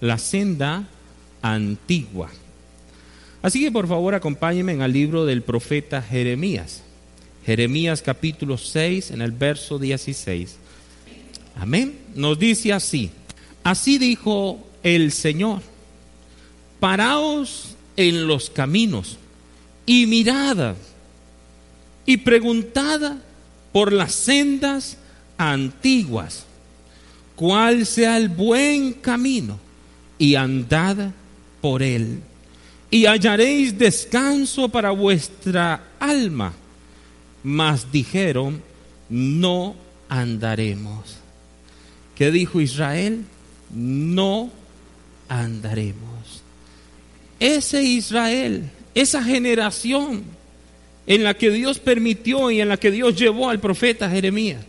[0.00, 0.88] La senda
[1.42, 2.30] antigua.
[3.42, 6.82] Así que por favor acompáñenme en el libro del profeta Jeremías.
[7.44, 10.56] Jeremías capítulo 6 en el verso 16.
[11.56, 11.98] Amén.
[12.14, 13.10] Nos dice así.
[13.64, 15.62] Así dijo el Señor.
[16.80, 19.16] Paraos en los caminos
[19.86, 20.76] y mirad
[22.06, 23.16] y preguntad
[23.72, 24.96] por las sendas
[25.36, 26.44] antiguas
[27.34, 29.58] cuál sea el buen camino
[30.18, 31.12] y andad
[31.60, 32.22] por él
[32.90, 36.52] y hallaréis descanso para vuestra alma.
[37.42, 38.62] Mas dijeron,
[39.08, 39.76] no
[40.08, 41.16] andaremos.
[42.14, 43.24] ¿Qué dijo Israel?
[43.74, 44.50] No
[45.28, 46.42] andaremos.
[47.38, 50.24] Ese Israel, esa generación
[51.06, 54.64] en la que Dios permitió y en la que Dios llevó al profeta Jeremías,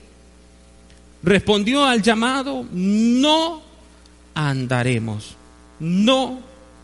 [1.24, 3.62] respondió al llamado, no
[4.36, 5.36] andaremos,
[5.80, 6.40] no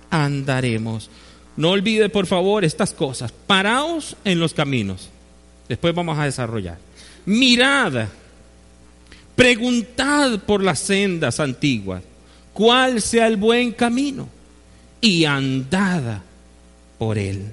[0.09, 1.09] andaremos.
[1.57, 3.31] No olvide, por favor, estas cosas.
[3.31, 5.09] Paraos en los caminos.
[5.69, 6.77] Después vamos a desarrollar.
[7.25, 8.07] Mirad,
[9.35, 12.03] preguntad por las sendas antiguas,
[12.53, 14.29] cuál sea el buen camino,
[15.01, 16.21] y andad
[16.97, 17.51] por él.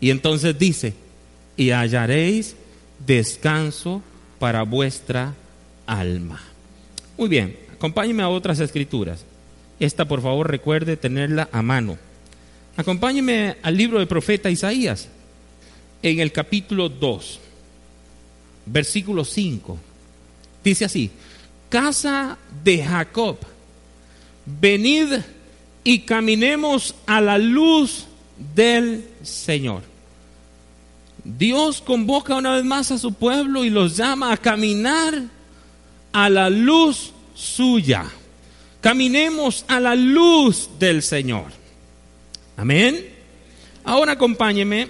[0.00, 0.94] Y entonces dice,
[1.56, 2.56] y hallaréis
[3.06, 4.02] descanso
[4.38, 5.34] para vuestra
[5.86, 6.42] alma.
[7.16, 9.24] Muy bien, acompáñeme a otras escrituras.
[9.80, 11.98] Esta, por favor, recuerde tenerla a mano.
[12.76, 15.08] Acompáñeme al libro del profeta Isaías,
[16.02, 17.40] en el capítulo 2,
[18.66, 19.78] versículo 5.
[20.62, 21.10] Dice así,
[21.68, 23.36] casa de Jacob,
[24.44, 25.14] venid
[25.82, 28.06] y caminemos a la luz
[28.54, 29.82] del Señor.
[31.22, 35.22] Dios convoca una vez más a su pueblo y los llama a caminar
[36.12, 38.04] a la luz suya.
[38.84, 41.46] Caminemos a la luz del Señor.
[42.54, 43.02] Amén.
[43.82, 44.88] Ahora acompáñeme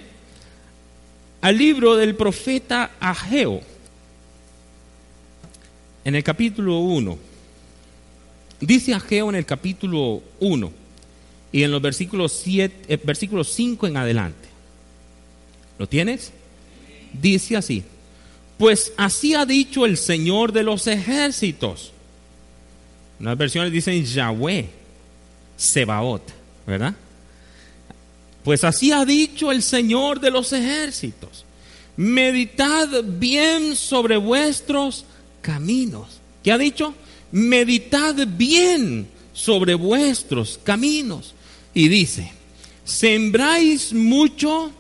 [1.41, 3.61] al libro del profeta Ageo,
[6.05, 7.17] en el capítulo 1.
[8.63, 10.73] Dice Ageo en el capítulo 1
[11.53, 14.49] y en los versículos, 7, eh, versículos 5 en adelante.
[15.79, 16.33] ¿Lo tienes?
[17.13, 17.85] Dice así,
[18.59, 21.94] pues así ha dicho el Señor de los ejércitos.
[23.21, 24.69] Unas versiones dicen Yahweh,
[25.57, 26.23] Sebaot,
[26.67, 26.95] ¿verdad?
[28.43, 31.45] Pues así ha dicho el Señor de los ejércitos.
[31.97, 35.05] Meditad bien sobre vuestros
[35.41, 36.21] caminos.
[36.43, 36.95] ¿Qué ha dicho?
[37.33, 41.35] Meditad bien sobre vuestros caminos.
[41.73, 42.33] Y dice,
[42.85, 44.71] sembráis mucho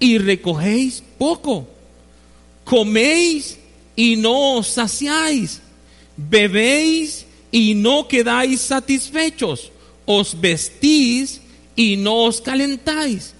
[0.00, 1.68] y recogéis poco.
[2.64, 3.58] Coméis
[3.94, 5.60] y no os saciáis.
[6.16, 9.70] Bebéis y no quedáis satisfechos.
[10.06, 11.40] Os vestís
[11.76, 13.32] y no os calentáis.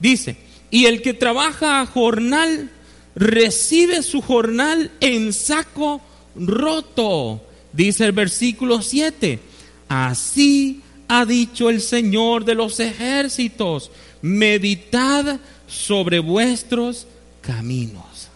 [0.00, 0.36] Dice,
[0.72, 2.68] y el que trabaja a jornal
[3.14, 6.00] recibe su jornal en saco
[6.34, 7.40] roto.
[7.72, 9.38] Dice el versículo 7.
[9.88, 15.38] Así ha dicho el Señor de los ejércitos, meditad
[15.68, 17.06] sobre vuestros
[17.40, 18.26] caminos.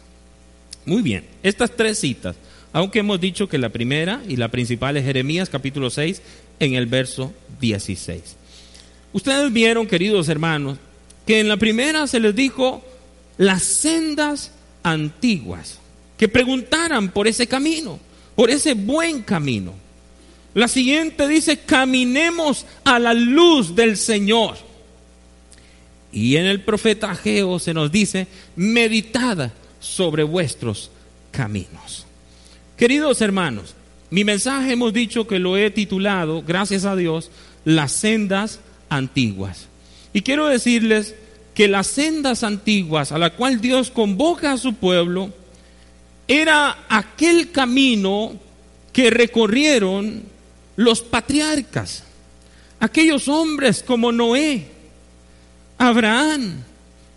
[0.86, 2.36] Muy bien, estas tres citas,
[2.74, 6.20] aunque hemos dicho que la primera y la principal es Jeremías capítulo 6
[6.58, 8.20] en el verso 16.
[9.12, 10.78] Ustedes vieron, queridos hermanos,
[11.24, 12.84] que en la primera se les dijo
[13.38, 14.50] las sendas
[14.82, 15.78] antiguas,
[16.18, 18.00] que preguntaran por ese camino,
[18.34, 19.72] por ese buen camino.
[20.52, 24.56] La siguiente dice, caminemos a la luz del Señor.
[26.10, 28.26] Y en el profeta Ageo se nos dice,
[28.56, 30.90] meditad sobre vuestros
[31.30, 32.04] caminos.
[32.84, 33.74] Queridos hermanos,
[34.10, 37.30] mi mensaje hemos dicho que lo he titulado, gracias a Dios,
[37.64, 38.60] las sendas
[38.90, 39.68] antiguas.
[40.12, 41.14] Y quiero decirles
[41.54, 45.32] que las sendas antiguas a la cual Dios convoca a su pueblo
[46.28, 48.38] era aquel camino
[48.92, 50.22] que recorrieron
[50.76, 52.04] los patriarcas,
[52.80, 54.66] aquellos hombres como Noé,
[55.78, 56.62] Abraham,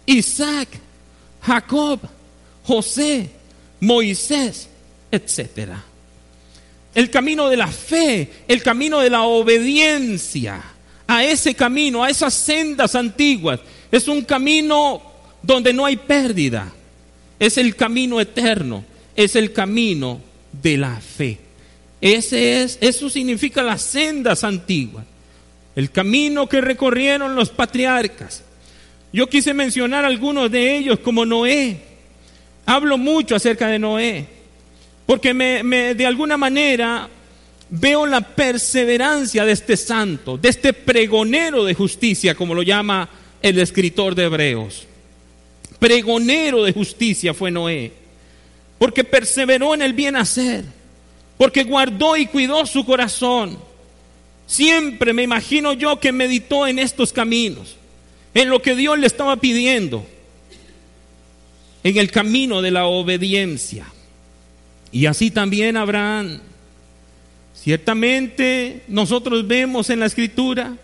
[0.05, 0.69] Isaac,
[1.41, 1.99] Jacob,
[2.63, 3.31] José,
[3.81, 4.69] Moisés,
[5.11, 5.71] etc.
[6.93, 10.63] el camino de la fe, el camino de la obediencia
[11.07, 13.59] a ese camino, a esas sendas antiguas.
[13.91, 15.01] Es un camino
[15.41, 16.71] donde no hay pérdida.
[17.39, 18.83] Es el camino eterno,
[19.15, 20.21] es el camino
[20.51, 21.37] de la fe.
[22.01, 25.05] Ese es, eso significa las sendas antiguas,
[25.75, 28.43] el camino que recorrieron los patriarcas.
[29.11, 31.77] Yo quise mencionar algunos de ellos como Noé.
[32.65, 34.27] Hablo mucho acerca de Noé,
[35.07, 35.63] porque me,
[35.95, 37.09] de alguna manera
[37.69, 43.09] veo la perseverancia de este santo, de este pregonero de justicia, como lo llama
[43.41, 44.85] el escritor de Hebreos.
[45.79, 47.91] Pregonero de justicia fue Noé,
[48.77, 50.77] porque perseveró en el bien hacer
[51.37, 53.57] porque guardó y cuidó su corazón.
[54.47, 57.75] Siempre me imagino yo que meditó en estos caminos,
[58.33, 60.05] en lo que Dios le estaba pidiendo,
[61.83, 63.85] en el camino de la obediencia.
[64.91, 66.39] Y así también Abraham.
[67.53, 70.75] Ciertamente nosotros vemos en la escritura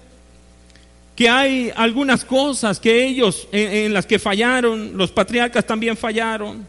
[1.15, 6.65] que hay algunas cosas que ellos en, las que fallaron, los patriarcas también fallaron.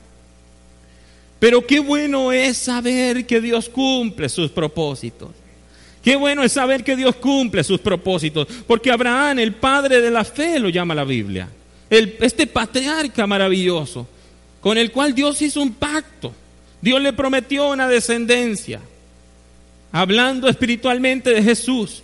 [1.38, 5.30] Pero qué bueno es saber que Dios cumple sus propósitos.
[6.02, 8.46] Qué bueno es saber que Dios cumple sus propósitos.
[8.66, 11.48] Porque Abraham, el padre de la fe, lo llama la Biblia.
[11.88, 14.06] este patriarca maravilloso,
[14.60, 16.34] con el cual Dios hizo un pacto.
[16.84, 18.78] Dios le prometió una descendencia.
[19.90, 22.02] Hablando espiritualmente de Jesús.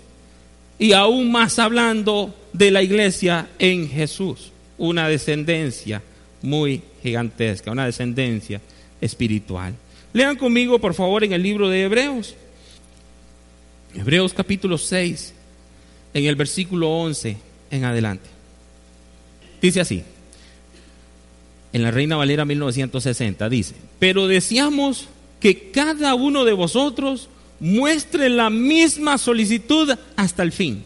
[0.79, 4.51] Y aún más hablando de la iglesia en Jesús.
[4.79, 6.01] Una descendencia
[6.41, 7.71] muy gigantesca.
[7.71, 8.63] Una descendencia
[9.03, 9.75] espiritual.
[10.15, 12.35] Lean conmigo, por favor, en el libro de Hebreos.
[13.95, 15.35] Hebreos capítulo 6,
[16.15, 17.37] en el versículo 11
[17.71, 18.31] en adelante.
[19.61, 20.05] Dice así,
[21.73, 25.09] en la Reina Valera 1960, dice, pero deseamos
[25.39, 27.29] que cada uno de vosotros
[27.61, 30.85] muestre la misma solicitud hasta el fin.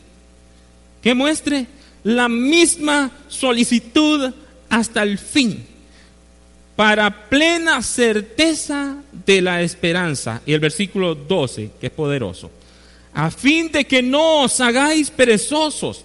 [1.03, 1.67] Que muestre
[2.03, 4.33] la misma solicitud
[4.69, 5.65] hasta el fin
[6.77, 10.43] para plena certeza de la esperanza.
[10.45, 12.51] Y el versículo 12, que es poderoso.
[13.13, 16.05] A fin de que no os hagáis perezosos,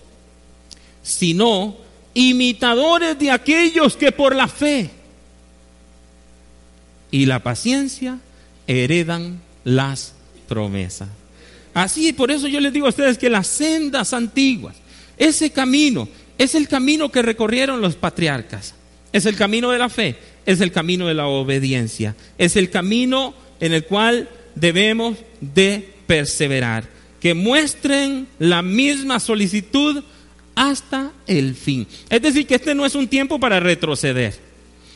[1.01, 1.75] sino
[2.13, 4.89] imitadores de aquellos que por la fe
[7.11, 8.19] y la paciencia
[8.67, 10.13] heredan las
[10.47, 11.09] promesas.
[11.73, 14.75] Así, por eso yo les digo a ustedes que las sendas antiguas,
[15.17, 16.07] ese camino,
[16.37, 18.73] es el camino que recorrieron los patriarcas,
[19.11, 20.15] es el camino de la fe,
[20.45, 26.85] es el camino de la obediencia, es el camino en el cual debemos de perseverar,
[27.19, 30.03] que muestren la misma solicitud
[30.59, 31.87] hasta el fin.
[32.09, 34.37] Es decir, que este no es un tiempo para retroceder.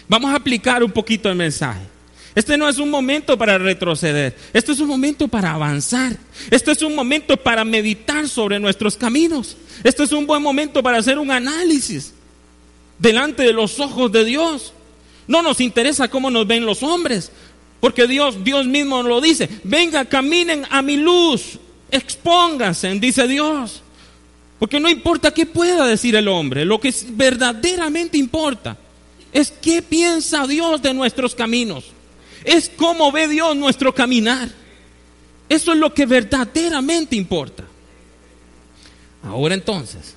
[0.09, 1.79] Vamos a aplicar un poquito el mensaje.
[2.35, 4.35] Este no es un momento para retroceder.
[4.51, 6.17] Este es un momento para avanzar.
[6.51, 9.55] Este es un momento para meditar sobre nuestros caminos.
[9.85, 12.13] Este es un buen momento para hacer un análisis
[12.99, 14.73] delante de los ojos de Dios.
[15.27, 17.31] No nos interesa cómo nos ven los hombres,
[17.79, 19.47] porque Dios, Dios mismo lo dice.
[19.63, 21.57] Venga, caminen a mi luz,
[21.89, 23.82] expónganse, dice Dios.
[24.63, 28.77] Porque no importa qué pueda decir el hombre, lo que verdaderamente importa
[29.33, 31.87] es qué piensa Dios de nuestros caminos.
[32.45, 34.49] Es cómo ve Dios nuestro caminar.
[35.49, 37.65] Eso es lo que verdaderamente importa.
[39.23, 40.15] Ahora entonces,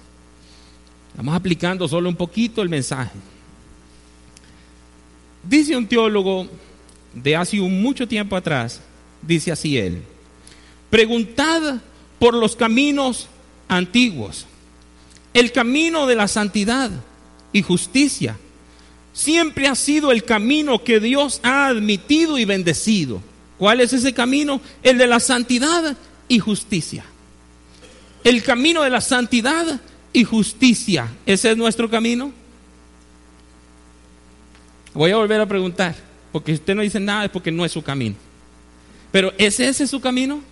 [1.16, 3.18] vamos aplicando solo un poquito el mensaje.
[5.42, 6.46] Dice un teólogo
[7.12, 8.80] de hace mucho tiempo atrás,
[9.22, 10.04] dice así él,
[10.88, 11.80] preguntad
[12.20, 13.28] por los caminos
[13.68, 14.46] antiguos.
[15.32, 16.90] El camino de la santidad
[17.52, 18.36] y justicia
[19.12, 23.22] siempre ha sido el camino que Dios ha admitido y bendecido.
[23.58, 24.60] ¿Cuál es ese camino?
[24.82, 25.96] El de la santidad
[26.28, 27.04] y justicia.
[28.24, 29.80] El camino de la santidad
[30.12, 31.08] y justicia.
[31.24, 32.32] ¿Ese es nuestro camino?
[34.92, 35.94] Voy a volver a preguntar,
[36.32, 38.16] porque usted no dice nada es porque no es su camino.
[39.12, 40.42] Pero ¿es ese su camino?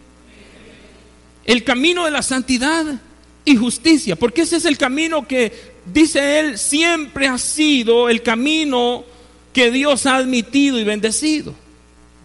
[1.45, 3.01] El camino de la santidad
[3.45, 5.53] y justicia, porque ese es el camino que,
[5.93, 9.05] dice él, siempre ha sido el camino
[9.53, 11.55] que Dios ha admitido y bendecido.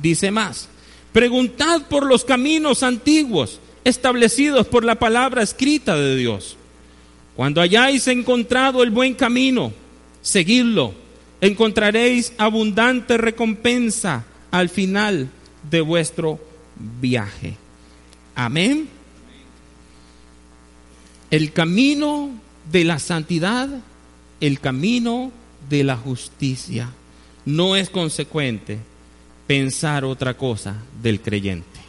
[0.02, 0.70] Dice más,
[1.12, 6.56] preguntad por los caminos antiguos establecidos por la palabra escrita de Dios.
[7.36, 9.74] Cuando hayáis encontrado el buen camino,
[10.22, 10.94] seguidlo
[11.42, 15.30] encontraréis abundante recompensa al final
[15.70, 16.40] de vuestro
[17.00, 17.56] viaje.
[18.36, 18.99] Amén.
[21.32, 22.32] El camino
[22.72, 23.70] de la santidad,
[24.40, 25.32] el camino
[25.70, 26.90] de la justicia.
[27.46, 28.80] No es consecuente
[29.48, 31.80] pensar otra cosa del creyente.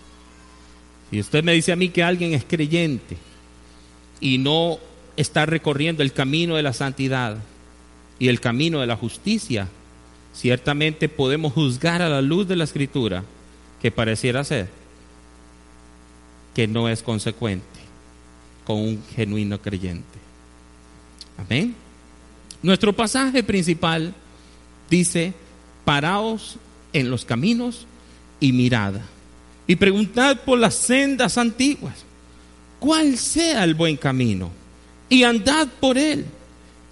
[1.11, 3.17] Si usted me dice a mí que alguien es creyente
[4.21, 4.79] y no
[5.17, 7.39] está recorriendo el camino de la santidad
[8.19, 9.69] y el camino de la justicia,
[10.35, 13.25] ciertamente podemos juzgar a la luz de la escritura
[13.81, 14.69] que pareciera ser
[16.55, 17.80] que no es consecuente
[18.71, 20.05] con un genuino creyente.
[21.37, 21.75] Amén.
[22.63, 24.15] Nuestro pasaje principal
[24.89, 25.33] dice,
[25.85, 26.57] paraos
[26.93, 27.85] en los caminos
[28.39, 28.95] y mirad,
[29.67, 32.05] y preguntad por las sendas antiguas,
[32.79, 34.53] cuál sea el buen camino,
[35.09, 36.25] y andad por él,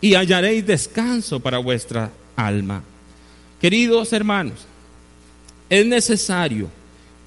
[0.00, 2.82] y hallaréis descanso para vuestra alma.
[3.60, 4.66] Queridos hermanos,
[5.70, 6.70] es necesario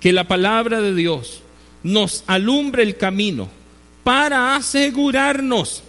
[0.01, 1.41] que la palabra de Dios
[1.83, 3.60] nos alumbre el camino
[4.03, 5.83] para asegurarnos,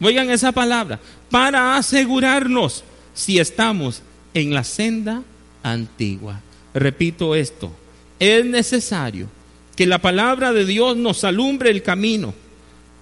[0.00, 2.84] oigan esa palabra, para asegurarnos
[3.14, 4.02] si estamos
[4.34, 5.22] en la senda
[5.62, 6.40] antigua.
[6.74, 7.72] Repito esto,
[8.18, 9.28] es necesario
[9.76, 12.34] que la palabra de Dios nos alumbre el camino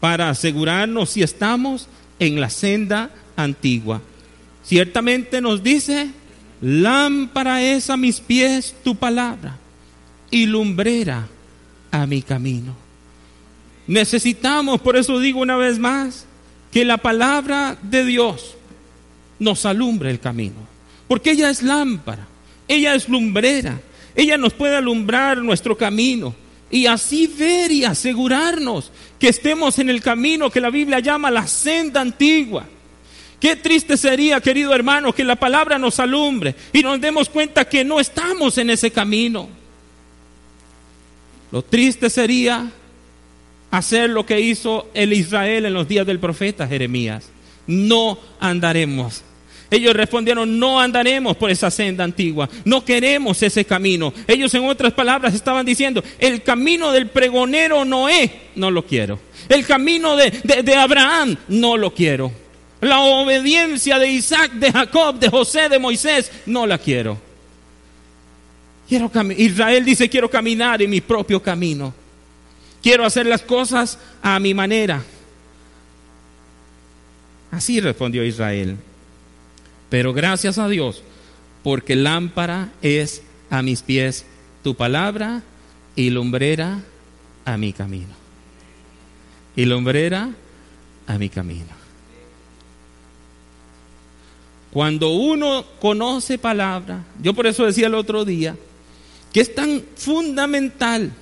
[0.00, 4.00] para asegurarnos si estamos en la senda antigua.
[4.64, 6.10] Ciertamente nos dice,
[6.60, 9.56] lámpara es a mis pies tu palabra
[10.30, 11.26] y lumbrera
[11.90, 12.79] a mi camino.
[13.90, 16.24] Necesitamos, por eso digo una vez más,
[16.70, 18.54] que la palabra de Dios
[19.40, 20.54] nos alumbre el camino,
[21.08, 22.28] porque ella es lámpara,
[22.68, 23.80] ella es lumbrera,
[24.14, 26.36] ella nos puede alumbrar nuestro camino
[26.70, 31.48] y así ver y asegurarnos que estemos en el camino que la Biblia llama la
[31.48, 32.68] senda antigua.
[33.40, 37.82] Qué triste sería, querido hermano, que la palabra nos alumbre y nos demos cuenta que
[37.84, 39.48] no estamos en ese camino.
[41.50, 42.70] Lo triste sería
[43.70, 47.28] hacer lo que hizo el Israel en los días del profeta Jeremías.
[47.66, 49.22] No andaremos.
[49.70, 54.12] Ellos respondieron, no andaremos por esa senda antigua, no queremos ese camino.
[54.26, 59.20] Ellos en otras palabras estaban diciendo, el camino del pregonero Noé, no lo quiero.
[59.48, 60.30] El camino de,
[60.64, 62.32] de Abraham, no lo quiero.
[62.80, 67.18] La obediencia de Isaac, de Jacob, de José, de Moisés, no la quiero.
[68.88, 71.94] Quiero Israel dice, quiero caminar en mi propio camino.
[72.82, 75.02] Quiero hacer las cosas a mi manera.
[77.50, 78.76] Así respondió Israel.
[79.88, 81.02] Pero gracias a Dios,
[81.62, 84.24] porque lámpara es a mis pies
[84.62, 85.42] tu palabra
[85.96, 86.80] y lumbrera
[87.44, 88.14] a mi camino.
[89.56, 90.30] Y lumbrera
[91.06, 91.80] a mi camino.
[94.72, 98.56] Cuando uno conoce palabra, yo por eso decía el otro día,
[99.32, 101.12] que es tan fundamental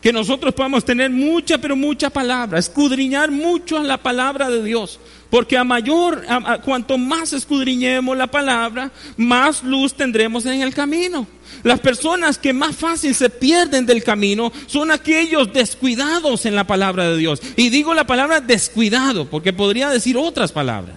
[0.00, 5.00] que nosotros podamos tener mucha, pero mucha palabra, escudriñar mucho a la palabra de Dios.
[5.30, 6.24] Porque a mayor,
[6.64, 11.26] cuanto más escudriñemos la palabra, más luz tendremos en el camino.
[11.64, 17.10] Las personas que más fácil se pierden del camino son aquellos descuidados en la palabra
[17.10, 17.40] de Dios.
[17.56, 20.96] Y digo la palabra descuidado, porque podría decir otras palabras.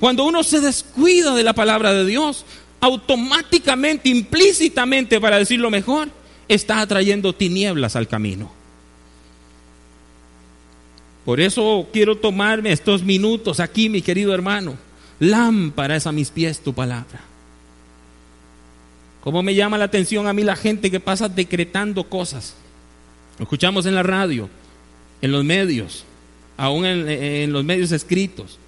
[0.00, 2.46] Cuando uno se descuida de la palabra de Dios,
[2.80, 6.08] automáticamente, implícitamente, para decirlo mejor,
[6.48, 8.50] está atrayendo tinieblas al camino.
[11.24, 14.76] Por eso quiero tomarme estos minutos aquí, mi querido hermano.
[15.20, 17.20] Lámpara es a mis pies tu palabra.
[19.22, 22.54] ¿Cómo me llama la atención a mí la gente que pasa decretando cosas?
[23.38, 24.50] Lo escuchamos en la radio,
[25.20, 26.04] en los medios,
[26.56, 28.58] aún en, en los medios escritos,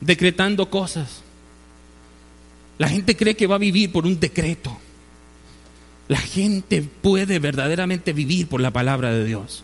[0.00, 1.22] decretando cosas.
[2.78, 4.78] La gente cree que va a vivir por un decreto.
[6.08, 9.62] La gente puede verdaderamente vivir por la palabra de Dios.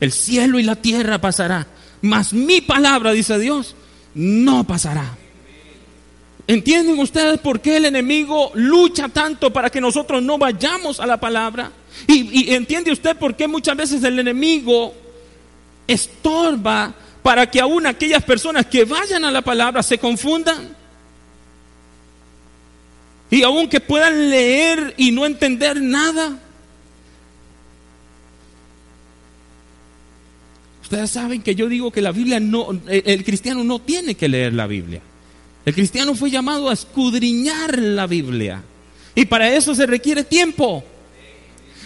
[0.00, 1.66] El cielo y la tierra pasará,
[2.00, 3.74] mas mi palabra, dice Dios,
[4.14, 5.18] no pasará.
[6.46, 11.18] ¿Entienden ustedes por qué el enemigo lucha tanto para que nosotros no vayamos a la
[11.18, 11.70] palabra?
[12.08, 14.94] Y, entiende usted por qué muchas veces el enemigo
[15.86, 20.76] estorba para que aún aquellas personas que vayan a la palabra se confundan.
[23.30, 26.38] Y aunque puedan leer y no entender nada.
[30.82, 34.54] Ustedes saben que yo digo que la Biblia no, el cristiano no tiene que leer
[34.54, 35.00] la Biblia.
[35.64, 38.62] El cristiano fue llamado a escudriñar la Biblia.
[39.14, 40.82] Y para eso se requiere tiempo.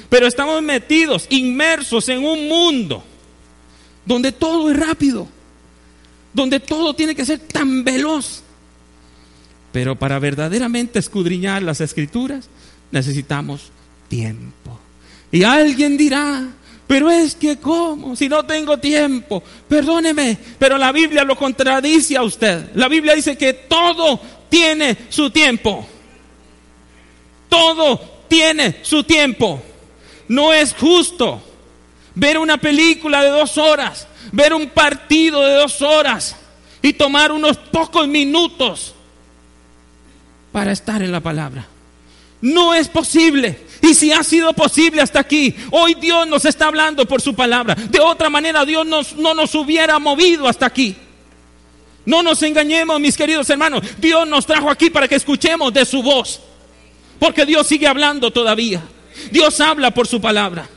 [0.08, 3.04] Pero estamos metidos, inmersos en un mundo
[4.06, 5.26] donde todo es rápido,
[6.32, 8.43] donde todo tiene que ser tan veloz.
[9.74, 12.48] Pero para verdaderamente escudriñar las escrituras
[12.92, 13.72] necesitamos
[14.06, 14.78] tiempo.
[15.32, 16.46] Y alguien dirá,
[16.86, 22.22] pero es que cómo, si no tengo tiempo, perdóneme, pero la Biblia lo contradice a
[22.22, 22.70] usted.
[22.76, 25.84] La Biblia dice que todo tiene su tiempo.
[27.48, 29.60] Todo tiene su tiempo.
[30.28, 31.42] no es justo
[32.14, 36.36] ver una película de dos horas, ver un partido de dos horas
[36.80, 38.93] y tomar unos pocos minutos
[40.54, 41.66] para estar en la palabra.
[42.40, 43.58] No es posible.
[43.82, 47.74] Y si ha sido posible hasta aquí, hoy Dios nos está hablando por su palabra.
[47.74, 50.94] De otra manera Dios no nos hubiera movido hasta aquí.
[52.06, 53.82] No nos engañemos, mis queridos hermanos.
[53.98, 56.40] Dios nos trajo aquí para que escuchemos de su voz.
[57.18, 58.80] Porque Dios sigue hablando todavía.
[59.32, 60.68] Dios habla por su palabra.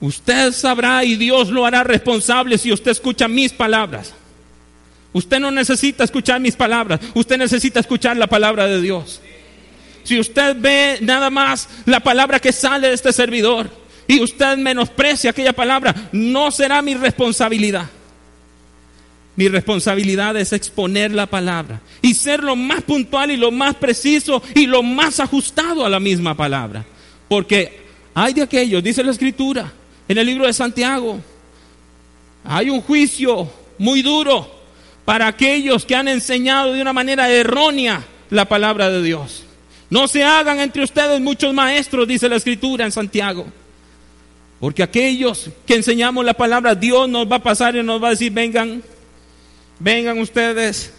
[0.00, 4.14] Usted sabrá y Dios lo hará responsable si usted escucha mis palabras.
[5.12, 9.20] Usted no necesita escuchar mis palabras, usted necesita escuchar la palabra de Dios.
[10.04, 13.70] Si usted ve nada más la palabra que sale de este servidor
[14.08, 17.88] y usted menosprecia aquella palabra, no será mi responsabilidad.
[19.36, 24.42] Mi responsabilidad es exponer la palabra y ser lo más puntual y lo más preciso
[24.54, 26.84] y lo más ajustado a la misma palabra.
[27.28, 27.80] Porque
[28.14, 29.72] hay de aquellos, dice la escritura
[30.08, 31.20] en el libro de Santiago,
[32.44, 34.61] hay un juicio muy duro
[35.04, 39.44] para aquellos que han enseñado de una manera errónea la palabra de Dios.
[39.90, 43.46] No se hagan entre ustedes muchos maestros, dice la escritura en Santiago.
[44.58, 48.10] Porque aquellos que enseñamos la palabra, Dios nos va a pasar y nos va a
[48.12, 48.82] decir, vengan,
[49.78, 50.92] vengan ustedes,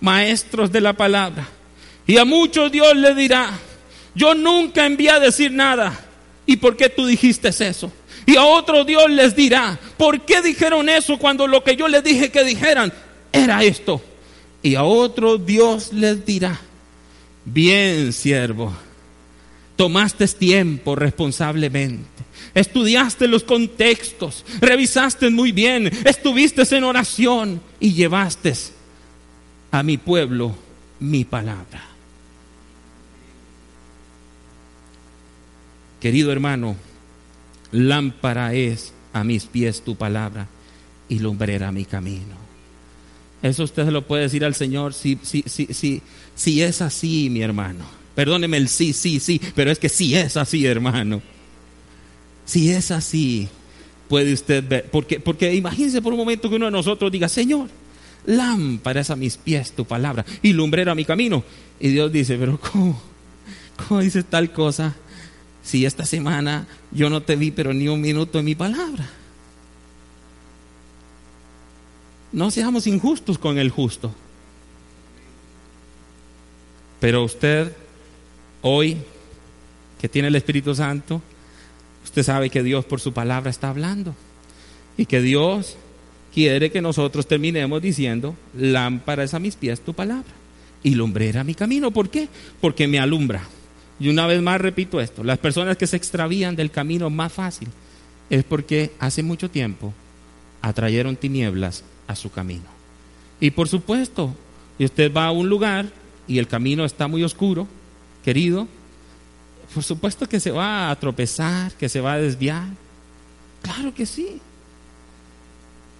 [0.00, 1.48] maestros de la palabra.
[2.06, 3.50] Y a muchos Dios les dirá,
[4.14, 5.98] yo nunca envié a decir nada.
[6.46, 7.92] ¿Y por qué tú dijiste eso?
[8.24, 12.02] Y a otro Dios les dirá, ¿por qué dijeron eso cuando lo que yo les
[12.04, 12.92] dije que dijeran
[13.32, 14.02] era esto?
[14.62, 16.58] Y a otro Dios les dirá,
[17.44, 18.72] bien siervo,
[19.76, 22.18] tomaste tiempo responsablemente
[22.54, 28.54] estudiaste los contextos, revisaste muy bien, estuviste en oración y llevaste
[29.70, 30.54] a mi pueblo
[31.00, 31.84] mi palabra.
[36.00, 36.76] Querido hermano,
[37.72, 40.46] lámpara es a mis pies tu palabra
[41.08, 42.47] y lumbrera mi camino.
[43.42, 46.02] Eso usted se lo puede decir al Señor si, si, si, si,
[46.34, 47.84] si es así, mi hermano.
[48.14, 51.22] Perdóneme el sí, sí, sí, pero es que si es así, hermano.
[52.44, 53.48] Si es así,
[54.08, 57.68] puede usted ver, porque, porque imagínese por un momento que uno de nosotros diga, Señor,
[58.26, 61.44] lámpara es a mis pies tu palabra y lumbrera a mi camino.
[61.78, 63.00] Y Dios dice, pero ¿cómo?
[63.86, 64.96] ¿Cómo dices tal cosa?
[65.62, 69.08] Si esta semana yo no te vi, pero ni un minuto en mi palabra.
[72.32, 74.14] No seamos injustos con el justo.
[77.00, 77.72] Pero usted,
[78.62, 78.98] hoy,
[80.00, 81.22] que tiene el Espíritu Santo,
[82.08, 84.14] Usted sabe que Dios por su palabra está hablando
[84.96, 85.76] y que Dios
[86.32, 90.32] quiere que nosotros terminemos diciendo, lámpara es a mis pies tu palabra
[90.82, 91.90] y lumbrera mi camino.
[91.90, 92.28] ¿Por qué?
[92.62, 93.42] Porque me alumbra.
[94.00, 97.68] Y una vez más repito esto, las personas que se extravían del camino más fácil
[98.30, 99.92] es porque hace mucho tiempo
[100.62, 102.64] atrayeron tinieblas a su camino.
[103.38, 104.34] Y por supuesto,
[104.80, 105.86] usted va a un lugar
[106.26, 107.68] y el camino está muy oscuro,
[108.24, 108.66] querido,
[109.72, 112.66] por supuesto que se va a tropezar, que se va a desviar.
[113.62, 114.40] Claro que sí.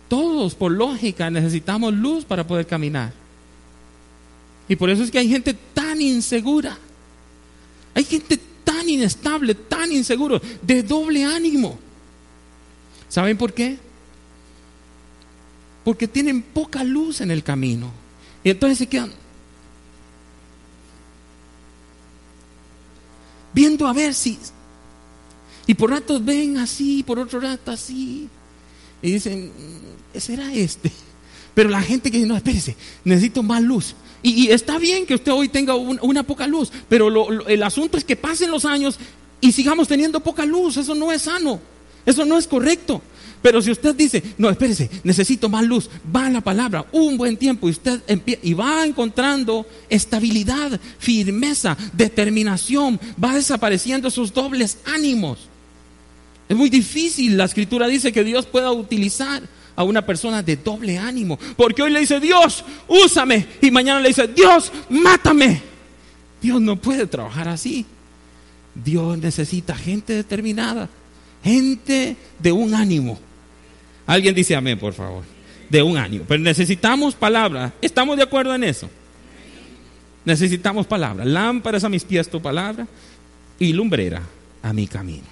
[0.09, 3.13] Todos, por lógica, necesitamos luz para poder caminar.
[4.69, 6.79] Y por eso es que hay gente tan insegura.
[7.95, 11.79] Hay gente tan inestable, tan inseguro, de doble ánimo.
[13.09, 13.79] ¿Saben por qué?
[15.89, 17.91] Porque tienen poca luz en el camino.
[18.45, 19.11] Y entonces se quedan,
[23.55, 24.39] viendo a ver si...
[25.67, 28.29] Y por ratos ven así, por otro rato así.
[29.01, 29.51] Y dicen,
[30.15, 30.93] será este.
[31.55, 33.95] Pero la gente que dice, no, espérese, necesito más luz.
[34.23, 38.15] Y, está bien que usted hoy tenga una poca luz, pero el asunto es que
[38.15, 38.99] pasen los años
[39.41, 40.77] y sigamos teniendo poca luz.
[40.77, 41.59] Eso no es sano.
[42.05, 43.01] Eso no es correcto.
[43.43, 47.37] Pero si usted dice, no, espérese, necesito más luz, va a la palabra un buen
[47.37, 48.03] tiempo y usted
[48.43, 55.49] y va encontrando estabilidad, firmeza, determinación, va desapareciendo esos dobles ánimos.
[56.49, 59.43] Es muy difícil, la escritura dice que Dios pueda utilizar
[59.77, 64.09] a una persona de doble ánimo, porque hoy le dice, Dios, úsame, y mañana le
[64.09, 65.63] dice, Dios, mátame.
[66.43, 67.87] Dios no puede trabajar así.
[68.75, 70.89] Dios necesita gente determinada,
[71.45, 73.19] gente de un ánimo.
[74.09, 75.23] Alguien dice amén, por favor.
[75.69, 76.23] De un año.
[76.27, 77.75] Pero necesitamos palabra.
[77.83, 78.89] ¿Estamos de acuerdo en eso?
[80.25, 81.27] Necesitamos palabra.
[81.27, 82.89] Lámparas a mis pies tu palabra
[83.59, 84.23] y lumbrera
[84.63, 85.27] a mi camino.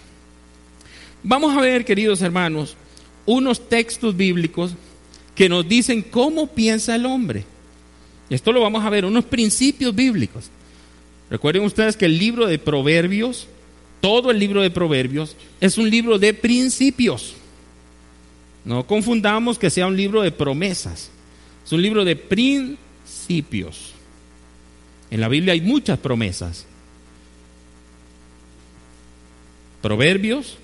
[1.22, 2.76] Vamos a ver, queridos hermanos,
[3.24, 4.74] unos textos bíblicos
[5.34, 7.44] que nos dicen cómo piensa el hombre.
[8.28, 10.50] Esto lo vamos a ver, unos principios bíblicos.
[11.30, 13.48] Recuerden ustedes que el libro de Proverbios,
[14.02, 17.35] todo el libro de Proverbios, es un libro de principios.
[18.66, 21.08] No confundamos que sea un libro de promesas.
[21.64, 23.92] Es un libro de principios.
[25.10, 26.66] En la Biblia hay muchas promesas.
[29.80, 30.58] Proverbios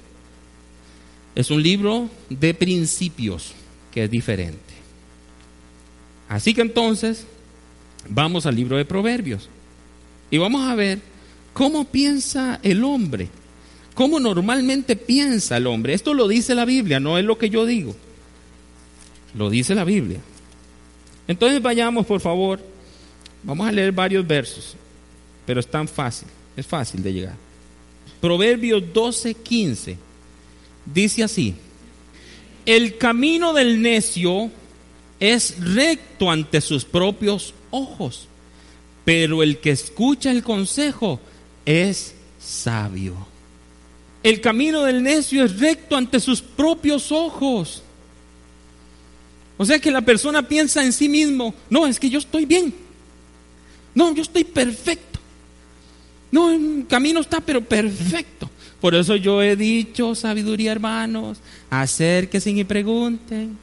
[1.36, 3.54] es un libro de principios
[3.92, 4.58] que es diferente.
[6.28, 7.24] Así que entonces
[8.08, 9.48] vamos al libro de Proverbios
[10.28, 11.00] y vamos a ver
[11.52, 13.28] cómo piensa el hombre,
[13.94, 15.94] cómo normalmente piensa el hombre.
[15.94, 17.94] Esto lo dice la Biblia, no es lo que yo digo.
[19.34, 20.20] Lo dice la Biblia.
[21.28, 22.60] Entonces vayamos, por favor,
[23.42, 24.74] vamos a leer varios versos,
[25.46, 27.36] pero es tan fácil, es fácil de llegar.
[28.20, 29.96] Proverbios 12, 15
[30.86, 31.54] dice así,
[32.66, 34.50] el camino del necio
[35.18, 38.28] es recto ante sus propios ojos,
[39.04, 41.20] pero el que escucha el consejo
[41.64, 43.31] es sabio.
[44.22, 47.82] El camino del necio es recto ante sus propios ojos.
[49.56, 52.74] O sea que la persona piensa en sí mismo, no, es que yo estoy bien.
[53.94, 55.18] No, yo estoy perfecto.
[56.30, 58.50] No, el camino está pero perfecto.
[58.80, 61.38] Por eso yo he dicho, sabiduría hermanos,
[61.70, 63.56] acérquese y pregunten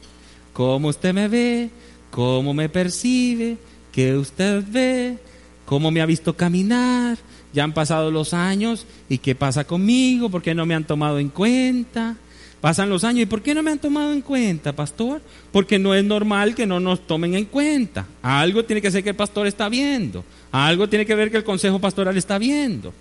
[0.54, 1.70] cómo usted me ve,
[2.12, 3.58] cómo me percibe,
[3.92, 5.18] qué usted ve,
[5.66, 7.18] cómo me ha visto caminar.
[7.54, 11.20] Ya han pasado los años y qué pasa conmigo, por qué no me han tomado
[11.20, 12.16] en cuenta.
[12.62, 15.22] Pasan los años y ¿por qué no me han tomado en cuenta, pastor?
[15.52, 18.06] Porque no es normal que no nos tomen en cuenta.
[18.22, 20.26] Algo tiene que ser que el pastor está viendo.
[20.52, 22.94] Algo tiene que ver que el consejo pastoral está viendo.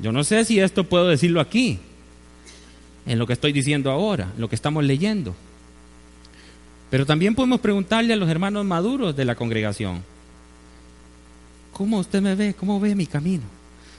[0.00, 1.78] Yo no sé si esto puedo decirlo aquí,
[3.06, 5.36] en lo que estoy diciendo ahora, en lo que estamos leyendo.
[6.90, 10.02] Pero también podemos preguntarle a los hermanos maduros de la congregación,
[11.72, 12.54] ¿cómo usted me ve?
[12.54, 13.42] ¿Cómo ve mi camino?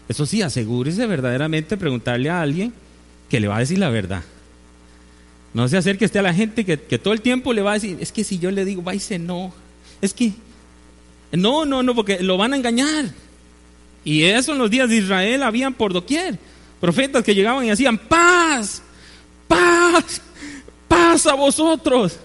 [0.07, 2.73] Eso sí, asegúrese verdaderamente preguntarle a alguien
[3.29, 4.23] que le va a decir la verdad.
[5.53, 8.11] No se acerque a la gente que, todo el tiempo le va a decir, es
[8.11, 9.55] que si yo le digo, va y se enoja.
[10.01, 10.33] Es que,
[11.31, 13.05] no, no, no, porque lo van a engañar.
[14.03, 16.37] Y eso en los días de Israel habían por doquier.
[16.81, 18.81] Profetas que llegaban y hacían, paz,
[19.47, 20.21] paz,
[20.87, 22.19] paz a vosotros.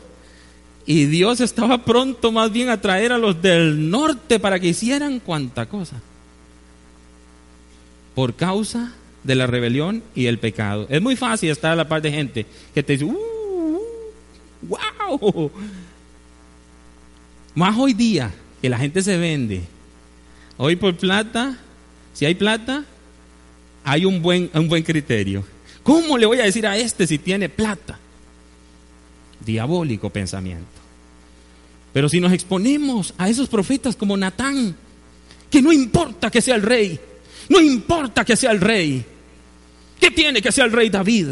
[0.88, 5.20] Y Dios estaba pronto más bien a traer a los del norte para que hicieran
[5.20, 6.00] cuanta cosa.
[8.14, 10.86] Por causa de la rebelión y el pecado.
[10.88, 13.78] Es muy fácil estar a la par de gente que te dice, uh,
[14.62, 15.52] wow.
[17.54, 19.60] Más hoy día que la gente se vende.
[20.56, 21.58] Hoy por plata,
[22.14, 22.86] si hay plata,
[23.84, 25.44] hay un buen, un buen criterio.
[25.82, 27.98] ¿Cómo le voy a decir a este si tiene plata?
[29.44, 30.77] Diabólico pensamiento.
[31.98, 34.76] Pero si nos exponemos a esos profetas como Natán,
[35.50, 36.96] que no importa que sea el rey,
[37.48, 39.04] no importa que sea el rey.
[39.98, 41.30] ¿Qué tiene que ser el rey David?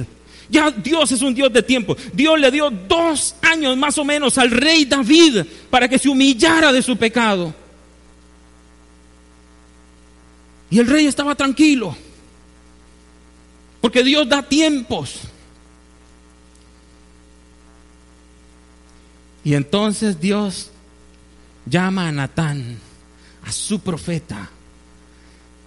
[0.51, 1.97] Ya Dios es un Dios de tiempo.
[2.13, 6.73] Dios le dio dos años más o menos al rey David para que se humillara
[6.73, 7.55] de su pecado.
[10.69, 11.97] Y el rey estaba tranquilo.
[13.81, 15.21] Porque Dios da tiempos.
[19.47, 20.73] Y entonces Dios
[21.67, 22.79] llama a Natán,
[23.45, 24.51] a su profeta,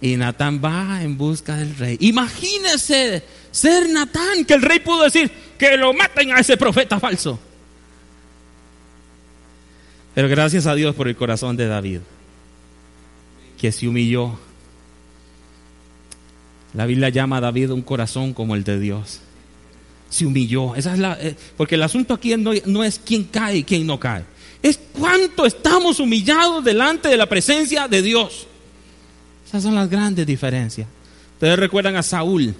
[0.02, 1.96] y Natán va en busca del rey.
[2.00, 7.40] Imagínese ser Natán, que el rey pudo decir que lo maten a ese profeta falso.
[10.14, 12.00] Pero gracias a Dios por el corazón de David,
[13.58, 14.38] que se humilló.
[16.74, 19.22] La Biblia llama a David un corazón como el de Dios.
[20.10, 20.74] Se humilló.
[20.74, 23.86] Esa es la, eh, porque el asunto aquí no, no es quién cae y quién
[23.86, 24.24] no cae.
[24.62, 28.46] Es cuánto estamos humillados delante de la presencia de Dios.
[29.46, 30.86] Esas son las grandes diferencias.
[31.34, 32.54] Ustedes recuerdan a Saúl.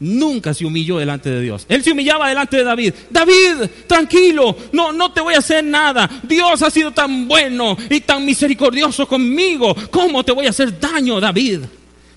[0.00, 1.66] Nunca se humilló delante de Dios.
[1.68, 2.94] Él se humillaba delante de David.
[3.10, 6.08] David, tranquilo, no, no te voy a hacer nada.
[6.22, 9.74] Dios ha sido tan bueno y tan misericordioso conmigo.
[9.90, 11.62] ¿Cómo te voy a hacer daño, David?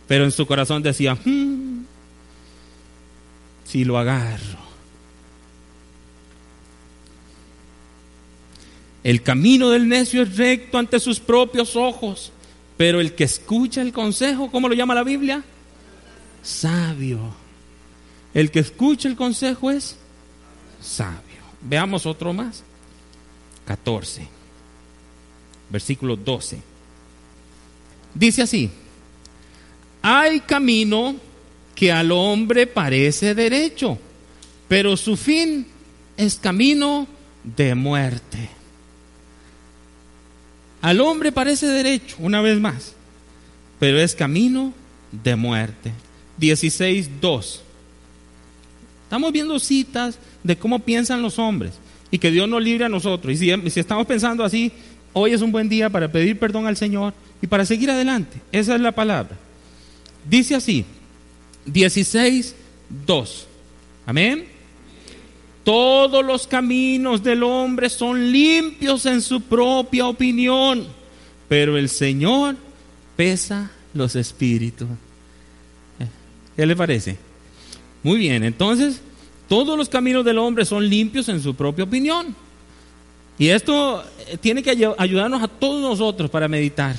[0.08, 1.71] Pero en su corazón decía, hmm,
[3.72, 4.60] si lo agarro.
[9.04, 12.32] El camino del necio es recto ante sus propios ojos
[12.82, 15.44] pero el que escucha el consejo, ¿cómo lo llama la Biblia?
[16.42, 17.20] Sabio.
[18.34, 19.98] El que escucha el consejo es
[20.82, 21.44] sabio.
[21.62, 22.64] Veamos otro más.
[23.66, 24.28] 14.
[25.70, 26.60] Versículo 12.
[28.16, 28.72] Dice así.
[30.02, 31.18] Hay camino
[31.76, 33.98] que al hombre parece derecho,
[34.68, 35.66] pero su fin
[36.18, 37.08] es camino
[37.44, 38.50] de muerte.
[40.82, 42.94] Al hombre parece derecho, una vez más.
[43.80, 44.74] pero es camino
[45.12, 45.92] de muerte.
[46.40, 47.60] 16.2.
[49.04, 51.74] Estamos viendo citas de cómo piensan los hombres
[52.12, 53.34] y que Dios nos libre a nosotros.
[53.34, 54.72] Y si, si estamos pensando así,
[55.14, 58.40] hoy es un buen día para pedir perdón al Señor y para seguir adelante.
[58.52, 59.36] Esa es la palabra.
[60.30, 60.86] Dice así,
[61.67, 63.45] 16.2.
[64.06, 64.45] Amén.
[65.63, 70.88] Todos los caminos del hombre son limpios en su propia opinión,
[71.47, 72.56] pero el Señor
[73.15, 74.88] pesa los espíritus.
[76.56, 77.17] ¿Qué le parece?
[78.04, 79.02] Muy bien, entonces
[79.47, 82.36] todos los caminos del hombre son limpios en su propia opinión.
[83.38, 86.95] Y esto eh, tiene que ayudarnos a todos nosotros para meditar.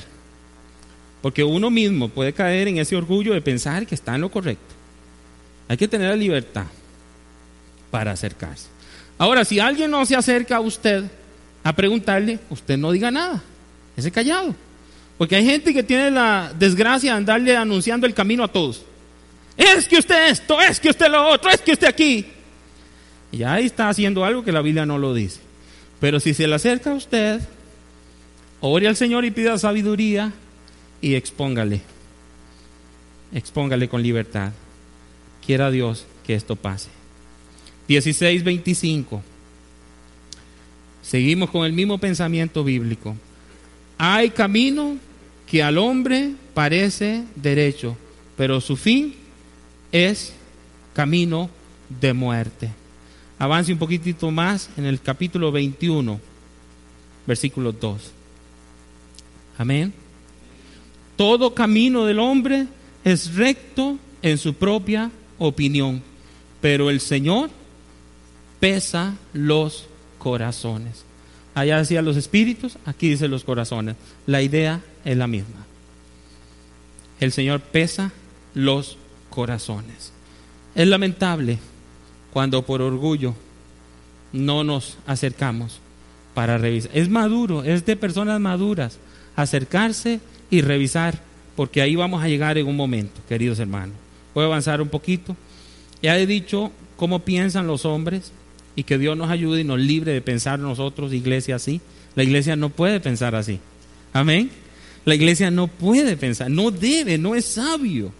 [1.23, 4.75] Porque uno mismo puede caer en ese orgullo de pensar que está en lo correcto.
[5.69, 6.65] Hay que tener la libertad
[7.89, 8.67] para acercarse.
[9.17, 11.05] Ahora, si alguien no se acerca a usted
[11.63, 13.41] a preguntarle, usted no diga nada,
[13.95, 14.53] ese callado.
[15.17, 18.83] Porque hay gente que tiene la desgracia de andarle anunciando el camino a todos.
[19.55, 22.25] Es que usted esto, es que usted lo otro, es que usted aquí.
[23.31, 25.39] Y ahí está haciendo algo que la Biblia no lo dice.
[26.01, 27.39] Pero si se le acerca a usted,
[28.59, 30.33] ore al Señor y pida sabiduría
[31.03, 31.81] y expóngale.
[33.33, 34.53] Expóngale con libertad.
[35.45, 36.89] Quiera Dios que esto pase.
[37.89, 39.21] 16:25.
[41.01, 43.17] Seguimos con el mismo pensamiento bíblico.
[43.97, 44.97] Hay camino
[45.45, 47.97] que al hombre parece derecho,
[48.37, 49.13] pero su fin
[49.91, 50.31] es
[50.93, 51.49] camino
[51.99, 52.69] de muerte.
[53.37, 56.17] Avance un poquitito más en el capítulo 21,
[57.27, 58.11] versículo 2.
[59.57, 60.02] Amén.
[61.15, 62.67] Todo camino del hombre
[63.03, 66.01] es recto en su propia opinión,
[66.61, 67.49] pero el Señor
[68.59, 69.85] pesa los
[70.17, 71.03] corazones.
[71.55, 73.95] Allá decía los espíritus, aquí dice los corazones.
[74.25, 75.65] La idea es la misma.
[77.19, 78.11] El Señor pesa
[78.55, 78.97] los
[79.29, 80.11] corazones.
[80.75, 81.59] Es lamentable
[82.31, 83.35] cuando por orgullo
[84.31, 85.79] no nos acercamos
[86.33, 86.91] para revisar.
[86.93, 88.97] Es maduro, es de personas maduras
[89.35, 90.19] acercarse
[90.53, 91.19] y revisar,
[91.55, 93.95] porque ahí vamos a llegar en un momento, queridos hermanos.
[94.35, 95.35] Voy a avanzar un poquito.
[95.99, 98.31] Ya he dicho cómo piensan los hombres,
[98.75, 101.81] y que Dios nos ayude y nos libre de pensar nosotros, iglesia, así.
[102.15, 103.59] La iglesia no puede pensar así.
[104.13, 104.51] Amén.
[105.05, 108.11] La iglesia no puede pensar, no debe, no es sabio.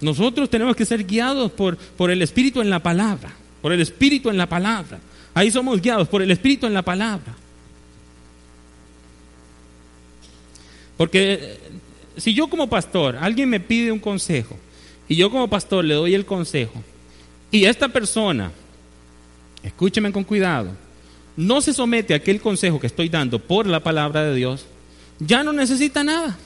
[0.00, 4.30] Nosotros tenemos que ser guiados por, por el Espíritu en la palabra, por el Espíritu
[4.30, 4.98] en la palabra.
[5.34, 7.36] Ahí somos guiados por el Espíritu en la palabra.
[10.98, 11.58] Porque eh,
[12.18, 14.58] si yo como pastor, alguien me pide un consejo,
[15.08, 16.82] y yo como pastor le doy el consejo,
[17.50, 18.52] y esta persona,
[19.62, 20.72] escúcheme con cuidado,
[21.36, 24.66] no se somete a aquel consejo que estoy dando por la palabra de Dios,
[25.20, 26.36] ya no necesita nada.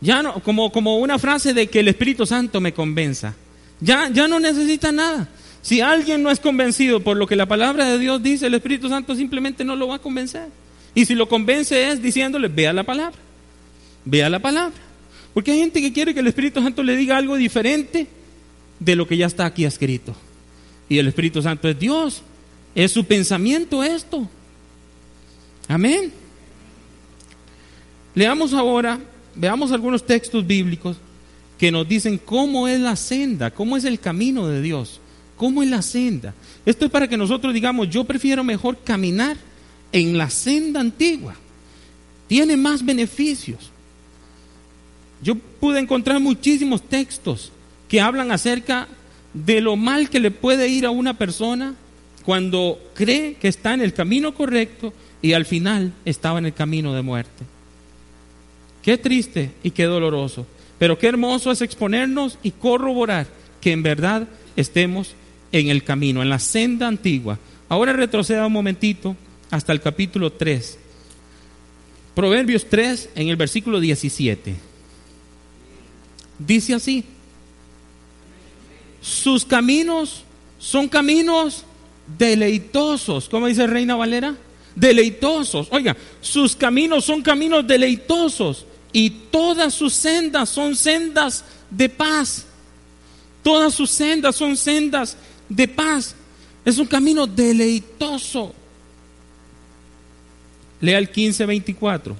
[0.00, 3.34] Ya no, como, como una frase de que el Espíritu Santo me convenza.
[3.80, 5.28] Ya, ya no necesita nada.
[5.62, 8.88] Si alguien no es convencido por lo que la palabra de Dios dice, el Espíritu
[8.88, 10.48] Santo simplemente no lo va a convencer.
[10.94, 13.18] Y si lo convence es diciéndole, vea la palabra.
[14.04, 14.76] Vea la palabra.
[15.32, 18.06] Porque hay gente que quiere que el Espíritu Santo le diga algo diferente
[18.78, 20.14] de lo que ya está aquí escrito.
[20.88, 22.22] Y el Espíritu Santo es Dios.
[22.74, 24.28] Es su pensamiento esto.
[25.68, 26.12] Amén.
[28.14, 28.98] Leamos ahora,
[29.34, 30.98] veamos algunos textos bíblicos
[31.58, 35.00] que nos dicen cómo es la senda, cómo es el camino de Dios,
[35.36, 36.34] cómo es la senda.
[36.66, 39.36] Esto es para que nosotros digamos, yo prefiero mejor caminar
[39.92, 41.34] en la senda antigua.
[42.26, 43.70] Tiene más beneficios.
[45.22, 47.52] Yo pude encontrar muchísimos textos
[47.88, 48.88] que hablan acerca
[49.34, 51.74] de lo mal que le puede ir a una persona
[52.24, 56.94] cuando cree que está en el camino correcto y al final estaba en el camino
[56.94, 57.44] de muerte.
[58.82, 60.46] Qué triste y qué doloroso,
[60.78, 63.26] pero qué hermoso es exponernos y corroborar
[63.60, 64.26] que en verdad
[64.56, 65.14] estemos
[65.52, 67.38] en el camino, en la senda antigua.
[67.68, 69.16] Ahora retroceda un momentito
[69.52, 70.78] hasta el capítulo 3.
[72.14, 74.56] Proverbios 3 en el versículo 17.
[76.38, 77.04] Dice así,
[79.02, 80.24] sus caminos
[80.58, 81.64] son caminos
[82.18, 83.28] deleitosos.
[83.28, 84.34] ¿Cómo dice Reina Valera?
[84.74, 85.68] Deleitosos.
[85.70, 92.46] Oiga, sus caminos son caminos deleitosos y todas sus sendas son sendas de paz.
[93.42, 95.14] Todas sus sendas son sendas
[95.46, 96.14] de paz.
[96.64, 98.54] Es un camino deleitoso.
[100.82, 102.14] Lea el 15:24.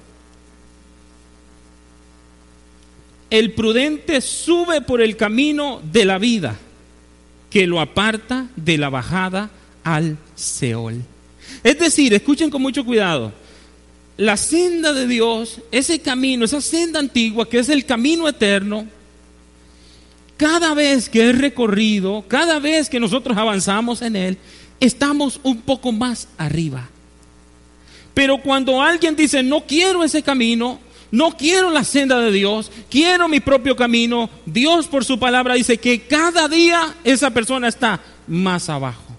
[3.29, 6.57] El prudente sube por el camino de la vida
[7.51, 9.51] que lo aparta de la bajada
[9.85, 11.03] al Seol.
[11.63, 13.33] Es decir, escuchen con mucho cuidado,
[14.17, 18.87] la senda de Dios, ese camino, esa senda antigua que es el camino eterno,
[20.37, 24.39] cada vez que es recorrido, cada vez que nosotros avanzamos en él,
[24.79, 26.89] estamos un poco más arriba.
[28.15, 30.79] Pero cuando alguien dice, no quiero ese camino,
[31.11, 35.79] no quiero la senda de Dios, quiero mi propio camino, Dios por su palabra dice
[35.79, 39.13] que cada día esa persona está más abajo.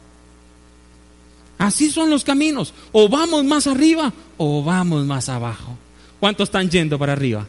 [1.58, 2.74] Así son los caminos.
[2.92, 5.78] O vamos más arriba o vamos más abajo.
[6.20, 7.48] ¿Cuántos están yendo para arriba?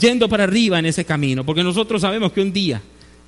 [0.00, 1.44] Yendo para arriba en ese camino.
[1.44, 2.80] Porque nosotros sabemos que un día,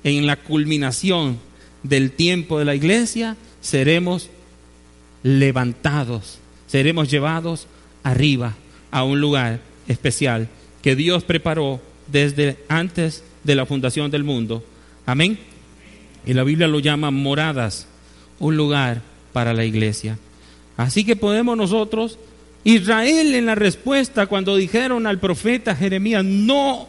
[0.03, 1.37] en la culminación
[1.83, 4.29] del tiempo de la iglesia, seremos
[5.21, 7.67] levantados, seremos llevados
[8.03, 8.55] arriba
[8.91, 10.47] a un lugar especial
[10.81, 14.63] que Dios preparó desde antes de la fundación del mundo.
[15.05, 15.37] Amén.
[16.25, 17.87] Y la Biblia lo llama moradas,
[18.39, 19.01] un lugar
[19.33, 20.17] para la iglesia.
[20.77, 22.17] Así que podemos nosotros,
[22.63, 26.87] Israel en la respuesta cuando dijeron al profeta Jeremías, no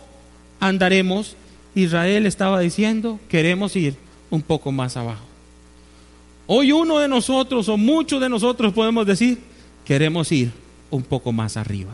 [0.60, 1.36] andaremos,
[1.74, 3.94] Israel estaba diciendo, queremos ir
[4.30, 5.24] un poco más abajo.
[6.46, 9.38] Hoy uno de nosotros o muchos de nosotros podemos decir,
[9.86, 10.52] queremos ir
[10.90, 11.92] un poco más arriba.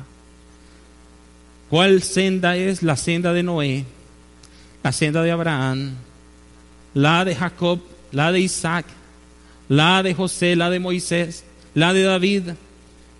[1.68, 2.82] ¿Cuál senda es?
[2.82, 3.84] La senda de Noé,
[4.82, 5.92] la senda de Abraham,
[6.94, 8.86] la de Jacob, la de Isaac,
[9.68, 12.42] la de José, la de Moisés, la de David,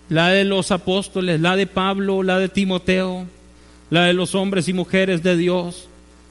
[0.09, 3.25] la de los apóstoles, la de Pablo, la de Timoteo,
[3.89, 5.87] la de los hombres y mujeres de Dios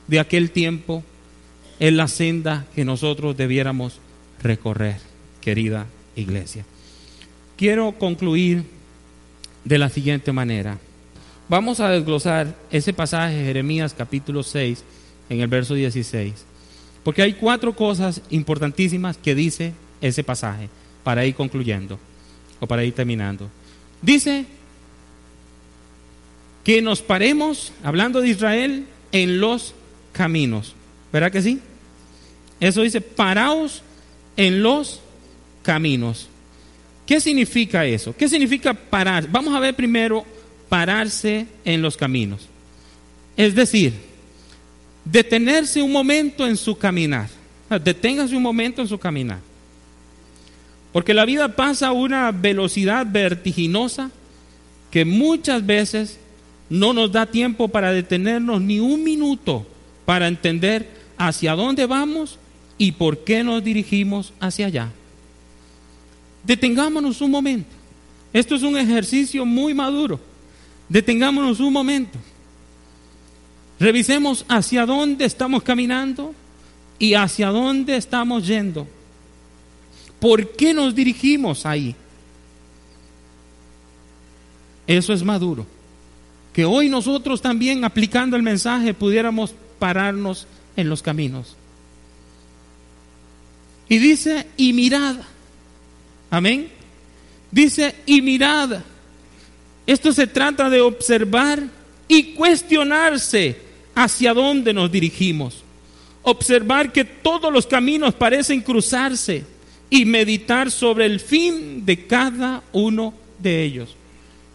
[0.06, 1.02] de aquel tiempo,
[1.80, 3.98] es la senda que nosotros debiéramos
[4.42, 4.98] recorrer,
[5.40, 6.64] querida iglesia.
[7.56, 8.64] Quiero concluir
[9.64, 10.78] de la siguiente manera.
[11.48, 14.82] Vamos a desglosar ese pasaje de Jeremías capítulo 6
[15.28, 16.44] en el verso 16.
[17.04, 20.68] Porque hay cuatro cosas importantísimas que dice ese pasaje
[21.04, 21.98] para ir concluyendo
[22.60, 23.48] o para ir terminando.
[24.00, 24.46] Dice
[26.64, 29.74] que nos paremos, hablando de Israel, en los
[30.12, 30.74] caminos.
[31.12, 31.60] ¿Verdad que sí?
[32.60, 33.82] Eso dice, paraos
[34.36, 35.00] en los
[35.62, 36.28] caminos.
[37.06, 38.14] ¿Qué significa eso?
[38.16, 39.28] ¿Qué significa parar?
[39.30, 40.24] Vamos a ver primero
[40.68, 42.48] pararse en los caminos.
[43.36, 43.92] Es decir,
[45.04, 47.28] detenerse un momento en su caminar.
[47.82, 49.38] Deténgase un momento en su caminar.
[50.92, 54.10] Porque la vida pasa a una velocidad vertiginosa
[54.90, 56.18] que muchas veces
[56.68, 59.66] no nos da tiempo para detenernos ni un minuto
[60.04, 62.38] para entender hacia dónde vamos
[62.78, 64.90] y por qué nos dirigimos hacia allá.
[66.44, 67.70] Detengámonos un momento.
[68.32, 70.18] Esto es un ejercicio muy maduro.
[70.88, 72.18] Detengámonos un momento.
[73.78, 76.34] Revisemos hacia dónde estamos caminando
[76.98, 78.86] y hacia dónde estamos yendo.
[80.20, 81.96] ¿Por qué nos dirigimos ahí?
[84.86, 85.66] Eso es maduro.
[86.52, 91.56] Que hoy nosotros también aplicando el mensaje pudiéramos pararnos en los caminos.
[93.88, 95.16] Y dice, y mirad.
[96.32, 96.66] Amén.
[97.50, 98.80] Dice, y mirad.
[99.86, 101.62] Esto se trata de observar
[102.08, 103.58] y cuestionarse
[103.94, 105.62] hacia dónde nos dirigimos.
[106.22, 109.44] Observar que todos los caminos parecen cruzarse
[109.90, 113.94] y meditar sobre el fin de cada uno de ellos.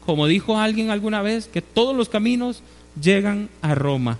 [0.04, 2.64] Como dijo alguien alguna vez, que todos los caminos
[3.00, 4.18] llegan a Roma,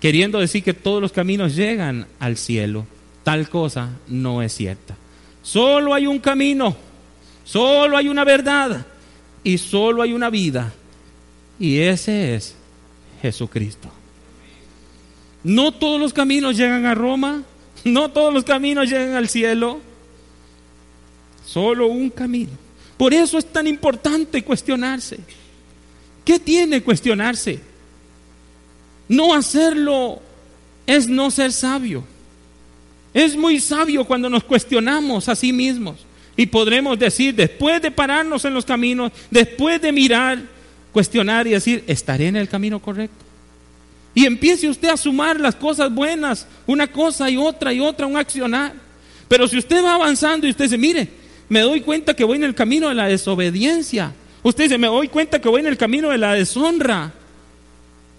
[0.00, 2.84] queriendo decir que todos los caminos llegan al cielo.
[3.22, 4.96] Tal cosa no es cierta.
[5.46, 6.76] Solo hay un camino,
[7.44, 8.84] solo hay una verdad
[9.44, 10.72] y solo hay una vida.
[11.60, 12.56] Y ese es
[13.22, 13.88] Jesucristo.
[15.44, 17.44] No todos los caminos llegan a Roma,
[17.84, 19.78] no todos los caminos llegan al cielo,
[21.44, 22.50] solo un camino.
[22.96, 25.20] Por eso es tan importante cuestionarse.
[26.24, 27.60] ¿Qué tiene cuestionarse?
[29.08, 30.20] No hacerlo
[30.88, 32.15] es no ser sabio.
[33.16, 36.04] Es muy sabio cuando nos cuestionamos a sí mismos
[36.36, 40.38] y podremos decir, después de pararnos en los caminos, después de mirar,
[40.92, 43.24] cuestionar y decir, ¿estaré en el camino correcto?
[44.14, 48.18] Y empiece usted a sumar las cosas buenas, una cosa y otra y otra, un
[48.18, 48.74] accionar.
[49.28, 51.08] Pero si usted va avanzando y usted dice, mire,
[51.48, 54.12] me doy cuenta que voy en el camino de la desobediencia.
[54.42, 57.14] Usted dice, me doy cuenta que voy en el camino de la deshonra.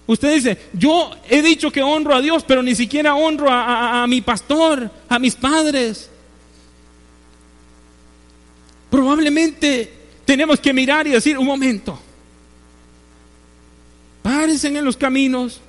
[0.08, 4.22] Usted dice, yo he dicho que honro a Dios, pero ni siquiera honro a, mi
[4.22, 6.10] pastor, a mis padres.
[8.90, 9.92] Probablemente
[10.24, 12.00] tenemos que mirar y decir, un momento,
[14.24, 15.60] párense en los caminos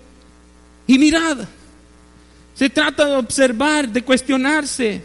[0.86, 1.39] y mirad.
[2.55, 5.03] Se trata de observar, de cuestionarse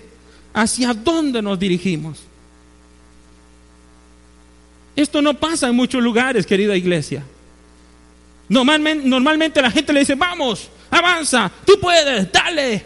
[0.53, 2.19] hacia dónde nos dirigimos.
[4.95, 7.23] Esto no pasa en muchos lugares, querida iglesia.
[8.53, 12.85] Normalmente, la gente le dice, vamos, avanza, tú puedes, dale.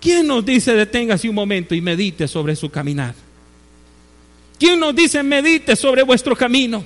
[0.00, 3.14] ¿Quién nos dice deténgase un momento y medite sobre su caminar?
[4.58, 6.84] ¿Quién nos dice medite sobre vuestro camino?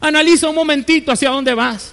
[0.00, 1.92] Analiza un momentito hacia dónde vas.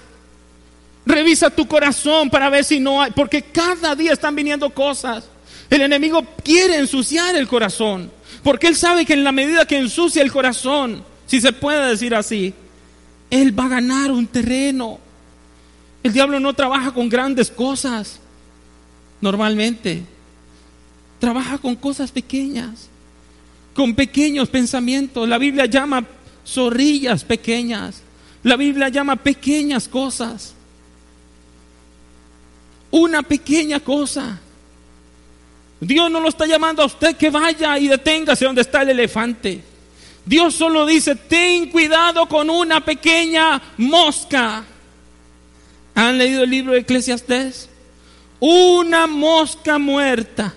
[1.05, 5.25] Revisa tu corazón para ver si no hay, porque cada día están viniendo cosas.
[5.69, 10.23] El enemigo quiere ensuciar el corazón, porque él sabe que en la medida que ensucia
[10.23, 12.55] el corazón, si se puede decir así,
[13.29, 14.99] él va a ganar un terreno.
[16.03, 18.19] El diablo no trabaja con grandes cosas,
[19.21, 20.03] normalmente.
[21.19, 22.87] Trabaja con cosas pequeñas,
[23.73, 25.27] con pequeños pensamientos.
[25.27, 26.05] La Biblia llama
[26.45, 28.01] zorrillas pequeñas.
[28.43, 30.53] La Biblia llama pequeñas cosas.
[32.91, 34.39] Una pequeña cosa.
[35.81, 39.68] Dios no lo está llamando a usted que vaya y deténgase donde está el elefante.
[40.29, 44.63] Dios solo dice, ten cuidado con una pequeña mosca.
[45.95, 47.67] ¿Han leído el libro de Eclesiastés?
[48.39, 50.53] Una mosca muerta.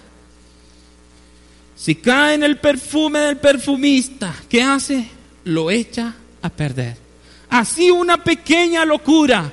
[1.74, 5.08] Si cae en el perfume del perfumista, ¿qué hace?
[5.44, 6.98] Lo echa a perder.
[7.48, 9.50] Así una pequeña locura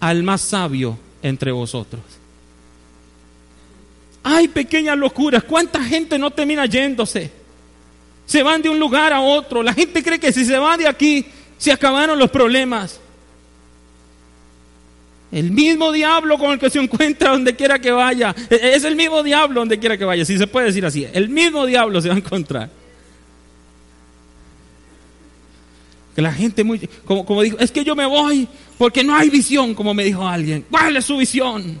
[0.00, 2.00] al más sabio entre vosotros.
[4.22, 5.44] Hay pequeñas locuras.
[5.44, 7.44] ¿Cuánta gente no termina yéndose?
[8.26, 9.62] Se van de un lugar a otro.
[9.62, 11.24] La gente cree que si se va de aquí,
[11.56, 13.00] se acabaron los problemas.
[15.32, 18.34] El mismo diablo con el que se encuentra donde quiera que vaya.
[18.50, 21.06] E, es el mismo diablo donde quiera que vaya, si se puede decir así.
[21.12, 22.70] El mismo diablo se va a encontrar.
[26.14, 28.48] Que la gente muy, como, como dijo, es que yo me voy
[28.78, 30.64] porque no hay visión, como me dijo alguien.
[30.70, 31.80] ¿Cuál es su visión?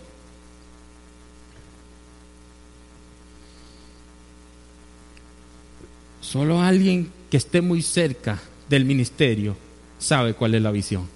[6.36, 9.56] Solo alguien que esté muy cerca del ministerio
[9.98, 11.08] sabe cuál es la visión.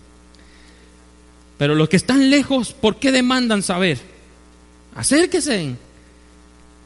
[1.58, 3.98] Pero los que están lejos, ¿por qué demandan saber?
[4.94, 5.74] Acérquense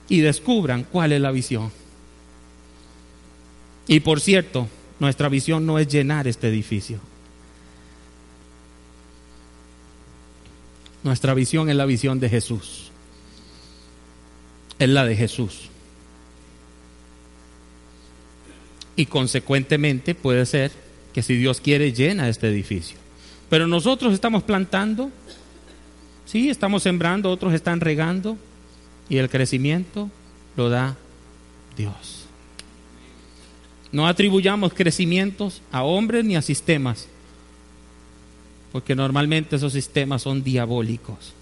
[0.08, 1.70] y descubran cuál es la visión.
[3.86, 4.66] Y por cierto,
[4.98, 6.98] nuestra visión no es llenar este edificio.
[11.04, 12.90] Nuestra visión es la visión de Jesús.
[14.80, 15.70] Es la de Jesús.
[18.96, 20.70] Y consecuentemente puede ser
[21.12, 22.98] que si Dios quiere llena este edificio.
[23.48, 25.10] Pero nosotros estamos plantando,
[26.26, 28.36] sí, estamos sembrando, otros están regando
[29.08, 30.10] y el crecimiento
[30.56, 30.96] lo da
[31.76, 32.26] Dios.
[33.92, 37.06] No atribuyamos crecimientos a hombres ni a sistemas,
[38.72, 41.32] porque normalmente esos sistemas son diabólicos.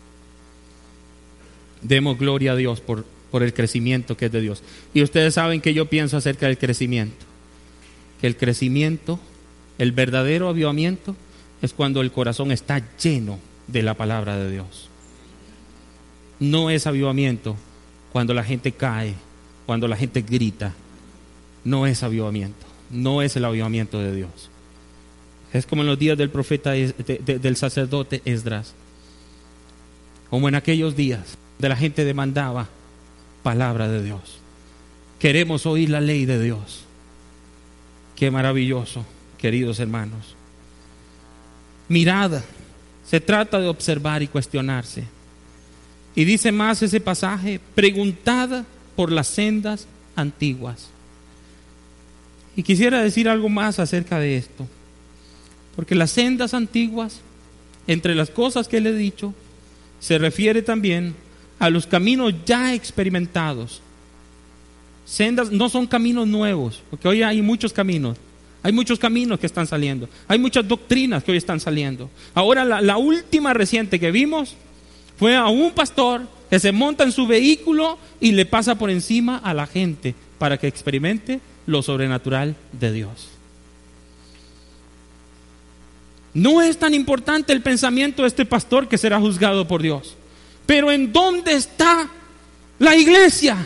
[1.81, 4.63] Demos gloria a Dios por, por el crecimiento que es de Dios.
[4.93, 7.32] Y ustedes saben que yo pienso acerca del crecimiento
[8.23, 9.19] que el crecimiento,
[9.79, 11.17] el verdadero avivamiento,
[11.61, 14.89] es cuando el corazón está lleno de la palabra de Dios.
[16.39, 17.57] No es avivamiento
[18.13, 19.17] cuando la gente cae,
[19.67, 20.73] cuando la gente grita.
[21.65, 24.51] No es avivamiento, no es el avivamiento de Dios.
[25.53, 28.73] Es como en los días del profeta, del sacerdote Esdras,
[30.31, 32.69] como en aquellos días de la gente demandaba
[33.43, 34.39] palabra de Dios.
[35.19, 36.85] Queremos oír la ley de Dios.
[38.23, 39.05] Qué maravilloso,
[39.37, 40.37] queridos hermanos.
[41.89, 42.45] Mirada.
[43.05, 45.03] Se trata de observar y cuestionarse.
[46.15, 48.65] Y dice más ese pasaje, preguntada
[48.95, 50.87] por las sendas antiguas.
[52.55, 54.69] Y quisiera decir algo más acerca de esto.
[55.75, 57.23] Porque las sendas antiguas,
[57.89, 59.35] entre las cosas que le he dicho,
[59.99, 61.17] se refiere también
[61.59, 63.83] a los caminos ya experimentados
[65.05, 68.17] Sendas no son caminos nuevos, porque hoy hay muchos caminos.
[68.63, 70.09] Hay muchos caminos que están saliendo.
[70.29, 72.09] Hay muchas doctrinas que hoy están saliendo.
[72.35, 74.55] Ahora la, última reciente que vimos
[75.19, 79.39] fue a un pastor que se monta en su vehículo y le pasa por encima
[79.39, 83.29] a la gente para que experimente lo sobrenatural de Dios.
[86.35, 90.15] No es tan importante el pensamiento de este pastor que será juzgado por Dios.
[90.67, 92.09] Pero ¿en dónde está
[92.79, 93.57] la iglesia?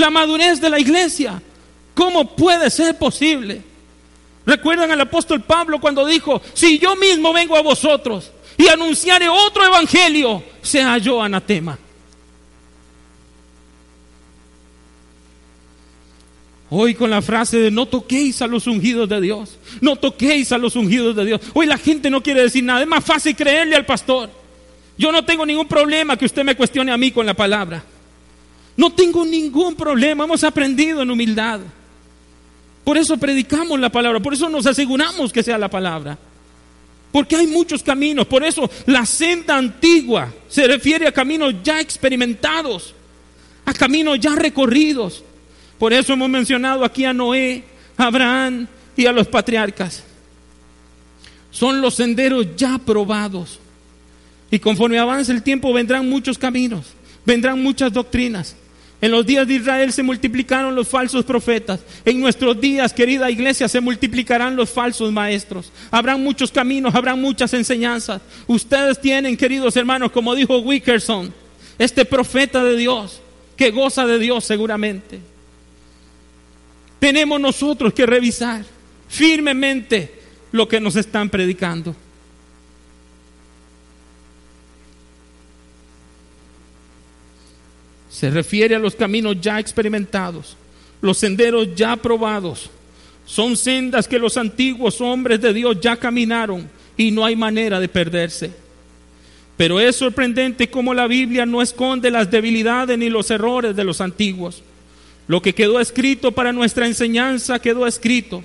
[0.00, 1.40] La madurez de la iglesia.
[1.94, 3.62] ¿Cómo puede ser posible?
[4.46, 9.64] Recuerdan al apóstol Pablo cuando dijo, si yo mismo vengo a vosotros y anunciaré otro
[9.64, 11.78] evangelio, sea yo anatema.
[16.72, 20.58] Hoy con la frase de no toquéis a los ungidos de Dios, no toquéis a
[20.58, 21.40] los ungidos de Dios.
[21.52, 24.30] Hoy la gente no quiere decir nada, es más fácil creerle al pastor.
[24.96, 27.82] Yo no tengo ningún problema que usted me cuestione a mí con la palabra.
[28.76, 31.60] No tengo ningún problema, hemos aprendido en humildad.
[32.84, 36.18] Por eso predicamos la palabra, por eso nos aseguramos que sea la palabra.
[37.12, 42.94] Porque hay muchos caminos, por eso la senda antigua se refiere a caminos ya experimentados,
[43.64, 45.24] a caminos ya recorridos.
[45.78, 47.64] Por eso hemos mencionado aquí a Noé,
[47.96, 48.66] a Abraham
[48.96, 50.04] y a los patriarcas.
[51.50, 53.58] Son los senderos ya probados.
[54.50, 56.86] Y conforme avance el tiempo vendrán muchos caminos,
[57.24, 58.56] vendrán muchas doctrinas.
[59.02, 61.80] En los días de Israel se multiplicaron los falsos profetas.
[62.04, 65.72] En nuestros días, querida iglesia, se multiplicarán los falsos maestros.
[65.90, 68.20] Habrán muchos caminos, habrán muchas enseñanzas.
[68.46, 71.32] Ustedes tienen, queridos hermanos, como dijo Wickerson,
[71.78, 73.22] este profeta de Dios,
[73.56, 75.18] que goza de Dios seguramente.
[76.98, 78.64] Tenemos nosotros que revisar
[79.08, 80.20] firmemente
[80.52, 81.96] lo que nos están predicando.
[88.10, 90.56] Se refiere a los caminos ya experimentados,
[91.00, 92.68] los senderos ya probados.
[93.24, 97.88] Son sendas que los antiguos hombres de Dios ya caminaron y no hay manera de
[97.88, 98.50] perderse.
[99.56, 104.00] Pero es sorprendente cómo la Biblia no esconde las debilidades ni los errores de los
[104.00, 104.62] antiguos.
[105.28, 108.42] Lo que quedó escrito para nuestra enseñanza quedó escrito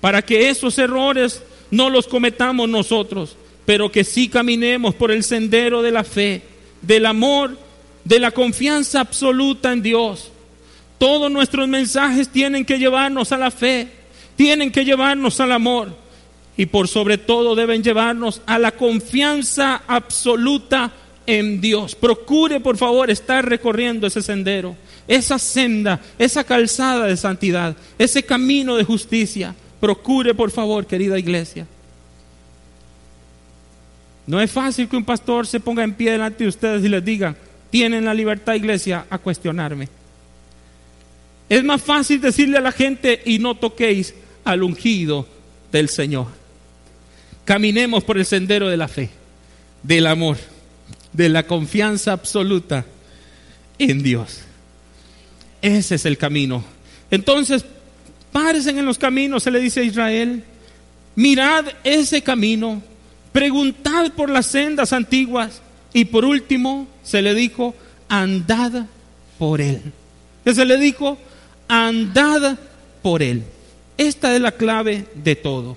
[0.00, 5.80] para que esos errores no los cometamos nosotros, pero que sí caminemos por el sendero
[5.80, 6.42] de la fe,
[6.82, 7.56] del amor
[8.06, 10.30] de la confianza absoluta en Dios.
[10.96, 13.88] Todos nuestros mensajes tienen que llevarnos a la fe,
[14.36, 15.92] tienen que llevarnos al amor
[16.56, 20.92] y por sobre todo deben llevarnos a la confianza absoluta
[21.26, 21.96] en Dios.
[21.96, 24.76] Procure por favor estar recorriendo ese sendero,
[25.08, 29.52] esa senda, esa calzada de santidad, ese camino de justicia.
[29.80, 31.66] Procure por favor, querida iglesia.
[34.28, 37.04] No es fácil que un pastor se ponga en pie delante de ustedes y les
[37.04, 37.36] diga,
[37.70, 39.88] tienen la libertad, iglesia, a cuestionarme.
[41.48, 44.14] Es más fácil decirle a la gente y no toquéis
[44.44, 45.26] al ungido
[45.70, 46.26] del Señor.
[47.44, 49.10] Caminemos por el sendero de la fe,
[49.82, 50.36] del amor,
[51.12, 52.84] de la confianza absoluta
[53.78, 54.40] en Dios.
[55.62, 56.64] Ese es el camino.
[57.10, 57.64] Entonces,
[58.32, 60.42] párense en los caminos, se le dice a Israel.
[61.14, 62.82] Mirad ese camino,
[63.32, 65.62] preguntad por las sendas antiguas
[65.96, 67.74] y por último, se le dijo,
[68.10, 68.84] andad
[69.38, 69.80] por él.
[70.44, 71.16] ¿Qué se le dijo?
[71.68, 72.58] Andad
[73.00, 73.42] por él.
[73.96, 75.74] Esta es la clave de todo.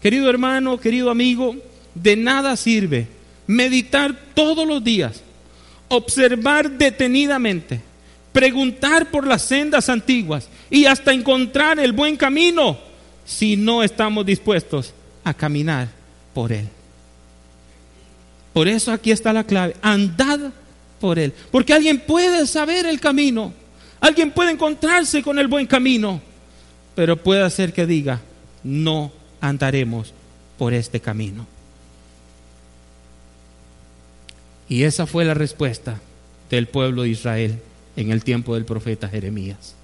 [0.00, 1.54] Querido hermano, querido amigo,
[1.94, 3.08] de nada sirve
[3.46, 5.20] meditar todos los días,
[5.88, 7.82] observar detenidamente,
[8.32, 12.78] preguntar por las sendas antiguas y hasta encontrar el buen camino
[13.26, 15.88] si no estamos dispuestos a caminar
[16.32, 16.70] por él.
[18.56, 19.76] Por eso aquí está la clave.
[19.82, 20.40] Andad
[20.98, 21.34] por él.
[21.50, 23.52] Porque alguien puede saber el camino.
[24.00, 26.22] Alguien puede encontrarse con el buen camino.
[26.94, 28.22] Pero puede ser que diga,
[28.64, 30.14] no andaremos
[30.56, 31.46] por este camino.
[34.70, 36.00] Y esa fue la respuesta
[36.48, 37.58] del pueblo de Israel
[37.94, 39.74] en el tiempo del profeta Jeremías.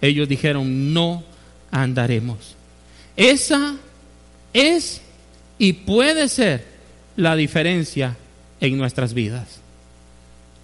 [0.00, 1.24] Ellos dijeron, no
[1.72, 2.54] andaremos.
[3.16, 3.74] Esa
[4.52, 5.00] es
[5.58, 6.75] y puede ser
[7.16, 8.16] la diferencia
[8.60, 9.60] en nuestras vidas.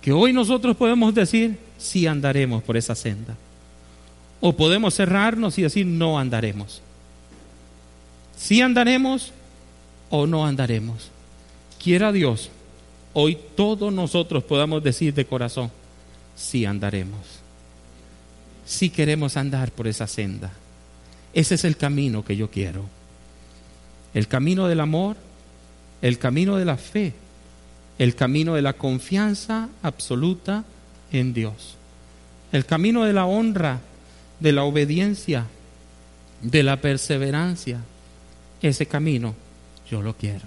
[0.00, 3.36] Que hoy nosotros podemos decir, sí andaremos por esa senda.
[4.40, 6.82] O podemos cerrarnos y decir, no andaremos.
[8.36, 9.32] Sí andaremos
[10.10, 11.10] o no andaremos.
[11.82, 12.50] Quiera Dios,
[13.12, 15.70] hoy todos nosotros podamos decir de corazón,
[16.36, 17.20] sí andaremos.
[18.66, 20.52] Si queremos andar por esa senda.
[21.34, 22.84] Ese es el camino que yo quiero.
[24.12, 25.16] El camino del amor,
[26.02, 27.14] el camino de la fe,
[27.98, 30.64] el camino de la confianza absoluta
[31.12, 31.76] en Dios,
[32.50, 33.80] el camino de la honra,
[34.40, 35.46] de la obediencia,
[36.42, 37.78] de la perseverancia.
[38.60, 39.34] Ese camino
[39.90, 40.46] yo lo quiero.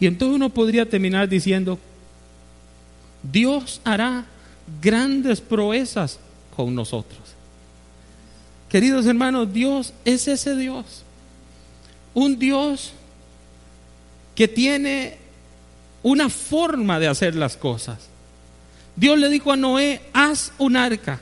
[0.00, 1.78] Y entonces uno podría terminar diciendo,
[3.22, 4.24] Dios hará
[4.80, 6.18] grandes proezas
[6.56, 7.20] con nosotros.
[8.68, 11.02] Queridos hermanos, Dios es ese Dios.
[12.14, 12.92] Un Dios
[14.38, 15.16] que tiene
[16.04, 18.08] una forma de hacer las cosas.
[18.94, 21.20] Dios le dijo a Noé, haz un arca.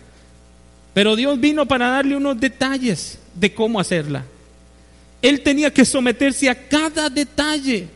[0.92, 4.26] Pero Dios vino para darle unos detalles de cómo hacerla.
[5.22, 7.88] Él tenía que someterse a cada detalle.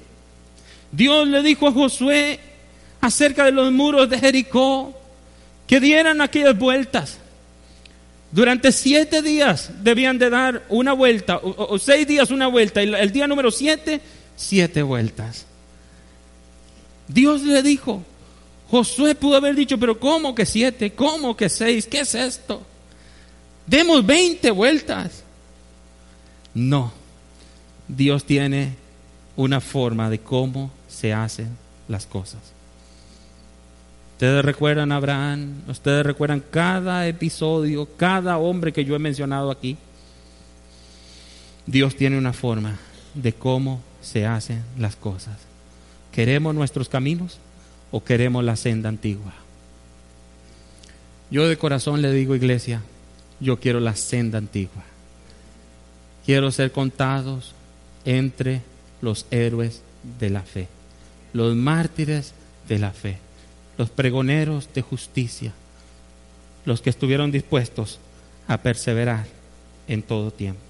[0.90, 2.40] Dios le dijo a Josué
[3.02, 4.98] acerca de los muros de Jericó
[5.66, 7.18] que dieran aquellas vueltas.
[8.32, 13.12] Durante siete días debían de dar una vuelta, o, seis días una vuelta, y el
[13.12, 14.00] día número siete
[14.40, 15.44] siete vueltas.
[17.06, 18.02] Dios le dijo,
[18.70, 20.92] Josué pudo haber dicho, pero ¿cómo que siete?
[20.92, 21.86] ¿Cómo que seis?
[21.86, 22.62] ¿Qué es esto?
[23.66, 25.22] Demos veinte vueltas.
[26.54, 26.92] No.
[27.86, 28.74] Dios tiene
[29.36, 31.48] una forma de cómo se hacen
[31.88, 32.40] las cosas.
[34.12, 39.76] Ustedes recuerdan a Abraham, ustedes recuerdan cada episodio, cada hombre que yo he mencionado aquí.
[41.66, 42.78] Dios tiene una forma
[43.14, 45.36] de cómo se hacen las cosas.
[46.12, 47.38] ¿Queremos nuestros caminos
[47.90, 49.32] o queremos la senda antigua?
[51.30, 52.82] Yo de corazón le digo, iglesia,
[53.38, 54.82] yo quiero la senda antigua.
[56.26, 57.54] Quiero ser contados
[58.04, 58.62] entre
[59.00, 59.82] los héroes
[60.18, 60.68] de la fe,
[61.32, 62.34] los mártires
[62.68, 63.18] de la fe,
[63.78, 65.52] los pregoneros de justicia,
[66.64, 67.98] los que estuvieron dispuestos
[68.48, 69.26] a perseverar
[69.88, 70.69] en todo tiempo.